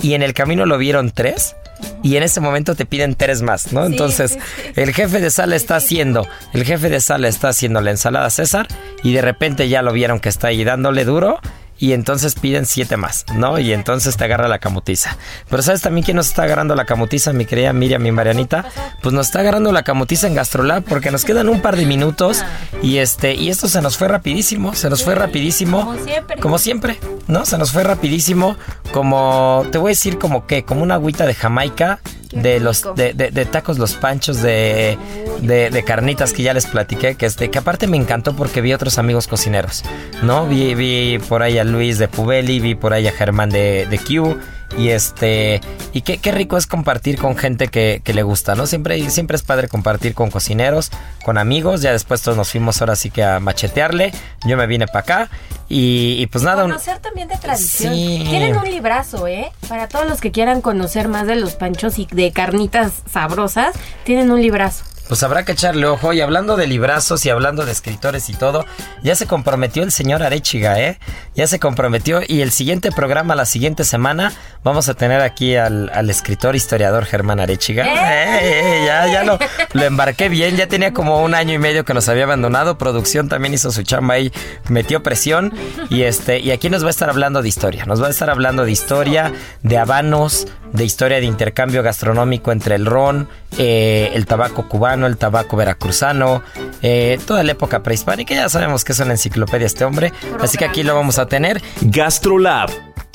[0.00, 1.56] y en el camino lo vieron tres
[2.04, 3.84] y en ese momento te piden tres más, ¿no?
[3.86, 4.38] Entonces,
[4.76, 8.68] el jefe de sala está haciendo, el jefe de sala está haciendo la ensalada César
[9.02, 11.40] y de repente ya lo vieron que está ahí dándole duro
[11.78, 13.58] y entonces piden siete más, ¿no?
[13.58, 15.16] Y entonces te agarra la camutiza.
[15.50, 18.64] Pero ¿sabes también quién nos está agarrando la camutiza, mi querida Miriam y Marianita?
[19.02, 22.44] Pues nos está agarrando la camutiza en Gastrolab porque nos quedan un par de minutos
[22.82, 25.84] y este y esto se nos fue rapidísimo, se nos fue rapidísimo.
[25.84, 26.36] Como siempre.
[26.40, 26.98] Como siempre,
[27.28, 27.44] ¿no?
[27.44, 28.56] Se nos fue rapidísimo
[28.92, 31.98] como te voy a decir como que como una agüita de Jamaica
[32.30, 34.98] de los de, de- de tacos los panchos de,
[35.40, 38.72] de, de carnitas que ya les platiqué que este que aparte me encantó porque vi
[38.72, 39.84] otros amigos cocineros
[40.22, 43.86] no vi, vi por ahí a Luis de Pubeli vi por ahí a Germán de,
[43.86, 44.38] de Q
[44.76, 45.60] y este
[45.92, 49.36] y qué, qué rico es compartir con gente que, que le gusta no siempre siempre
[49.36, 50.90] es padre compartir con cocineros
[51.24, 54.12] con amigos ya después todos nos fuimos ahora sí que a machetearle
[54.46, 55.30] yo me vine para acá
[55.68, 57.94] y, y pues nada Conocer también de tradición.
[57.94, 58.24] Sí.
[58.28, 59.50] Tienen un librazo, ¿eh?
[59.66, 64.30] Para todos los que quieran conocer más de los panchos y de carnitas sabrosas, tienen
[64.30, 64.84] un librazo.
[65.08, 66.12] Pues habrá que echarle ojo.
[66.12, 68.64] Y hablando de librazos y hablando de escritores y todo,
[69.02, 70.98] ya se comprometió el señor Arechiga, ¿eh?
[71.34, 72.20] Ya se comprometió.
[72.26, 74.32] Y el siguiente programa, la siguiente semana,
[74.62, 77.84] vamos a tener aquí al, al escritor historiador Germán Arechiga.
[77.84, 78.38] ¡Eh!
[78.42, 79.38] eh, ya, ya lo,
[79.72, 80.56] lo embarqué bien.
[80.56, 82.78] Ya tenía como un año y medio que nos había abandonado.
[82.78, 84.32] Producción también hizo su chamba ahí,
[84.68, 85.52] metió presión.
[85.90, 87.84] Y este, y aquí nos va a estar hablando de historia.
[87.84, 89.32] Nos va a estar hablando de historia,
[89.62, 93.28] de habanos, de historia de intercambio gastronómico entre el ron,
[93.58, 96.42] eh, el tabaco cubano, el tabaco veracruzano,
[96.82, 98.34] eh, toda la época prehispánica.
[98.34, 101.60] Ya sabemos que es una enciclopedia este hombre, así que aquí lo vamos a tener.
[101.80, 102.70] Gastrolab.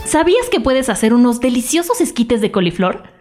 [0.06, 3.19] ¿Sabías que puedes hacer unos deliciosos esquites de coliflor?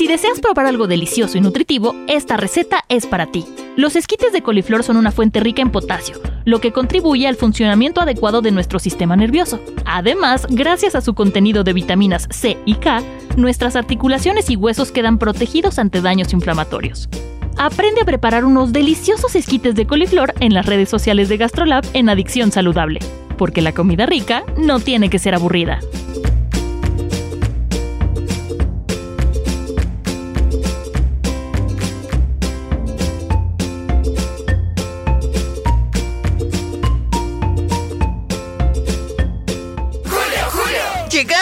[0.00, 3.44] Si deseas probar algo delicioso y nutritivo, esta receta es para ti.
[3.76, 8.00] Los esquites de coliflor son una fuente rica en potasio, lo que contribuye al funcionamiento
[8.00, 9.60] adecuado de nuestro sistema nervioso.
[9.84, 13.02] Además, gracias a su contenido de vitaminas C y K,
[13.36, 17.10] nuestras articulaciones y huesos quedan protegidos ante daños inflamatorios.
[17.58, 22.08] Aprende a preparar unos deliciosos esquites de coliflor en las redes sociales de GastroLab en
[22.08, 23.00] Adicción Saludable,
[23.36, 25.78] porque la comida rica no tiene que ser aburrida.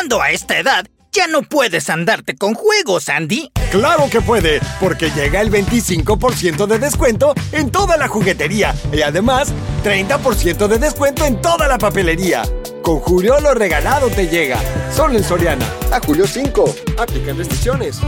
[0.09, 3.53] Llegando a esta edad, ya no puedes andarte con juegos, Andy.
[3.71, 9.53] Claro que puede, porque llega el 25% de descuento en toda la juguetería y además
[9.85, 12.41] 30% de descuento en toda la papelería.
[12.81, 14.59] Con Julio lo regalado te llega.
[14.97, 15.67] Solo en Soriana.
[15.93, 16.75] A Julio 5.
[16.99, 18.01] Aplican restricciones.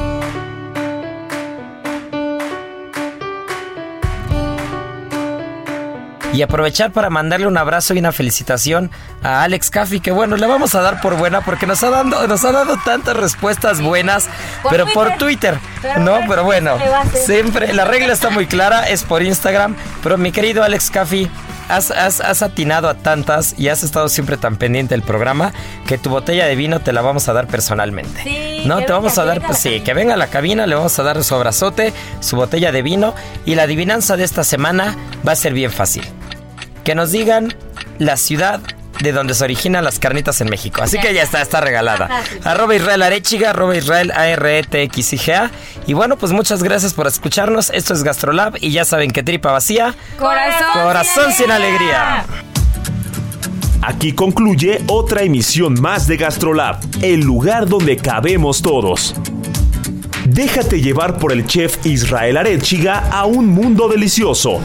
[6.32, 8.90] Y aprovechar para mandarle un abrazo y una felicitación
[9.22, 12.26] a Alex Caffi, que bueno, le vamos a dar por buena porque nos ha, dando,
[12.28, 14.28] nos ha dado tantas respuestas buenas,
[14.62, 14.94] Por pero Twitter.
[14.94, 15.58] por Twitter.
[15.82, 16.78] Pero no, pero bueno,
[17.14, 21.28] siempre, la regla está muy clara, es por Instagram, pero mi querido Alex Caffi,
[21.68, 25.52] has, has, has atinado a tantas y has estado siempre tan pendiente del programa
[25.86, 28.22] que tu botella de vino te la vamos a dar personalmente.
[28.22, 30.98] Sí, no, te vamos a dar, pues sí, que venga a la cabina, le vamos
[30.98, 33.14] a dar su abrazote, su botella de vino
[33.46, 36.04] y la adivinanza de esta semana va a ser bien fácil.
[36.84, 37.54] Que nos digan
[37.98, 38.60] la ciudad
[39.00, 40.82] de donde se originan las carnitas en México.
[40.82, 42.22] Así que ya está, está regalada.
[42.44, 45.50] Arroba Israel Arechiga, arroba Israel a r e t x i g a
[45.86, 47.70] Y bueno, pues muchas gracias por escucharnos.
[47.70, 52.24] Esto es Gastrolab y ya saben que tripa vacía, Corazón, corazón sin alegría.
[53.82, 59.14] Aquí concluye otra emisión más de Gastrolab, el lugar donde cabemos todos.
[60.26, 64.60] Déjate llevar por el chef Israel Arechiga a un mundo delicioso.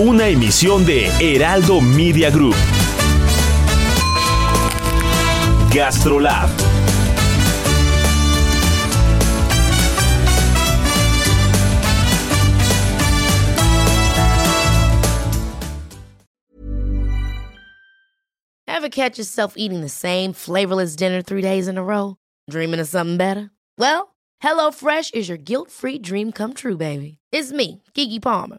[0.00, 2.56] Una emisión de Heraldo Media Group.
[5.72, 6.50] Gastrolab.
[18.66, 22.16] Ever catch yourself eating the same flavorless dinner three days in a row?
[22.50, 23.52] Dreaming of something better?
[23.78, 27.18] Well, HelloFresh is your guilt free dream come true, baby.
[27.30, 28.58] It's me, Kiki Palmer.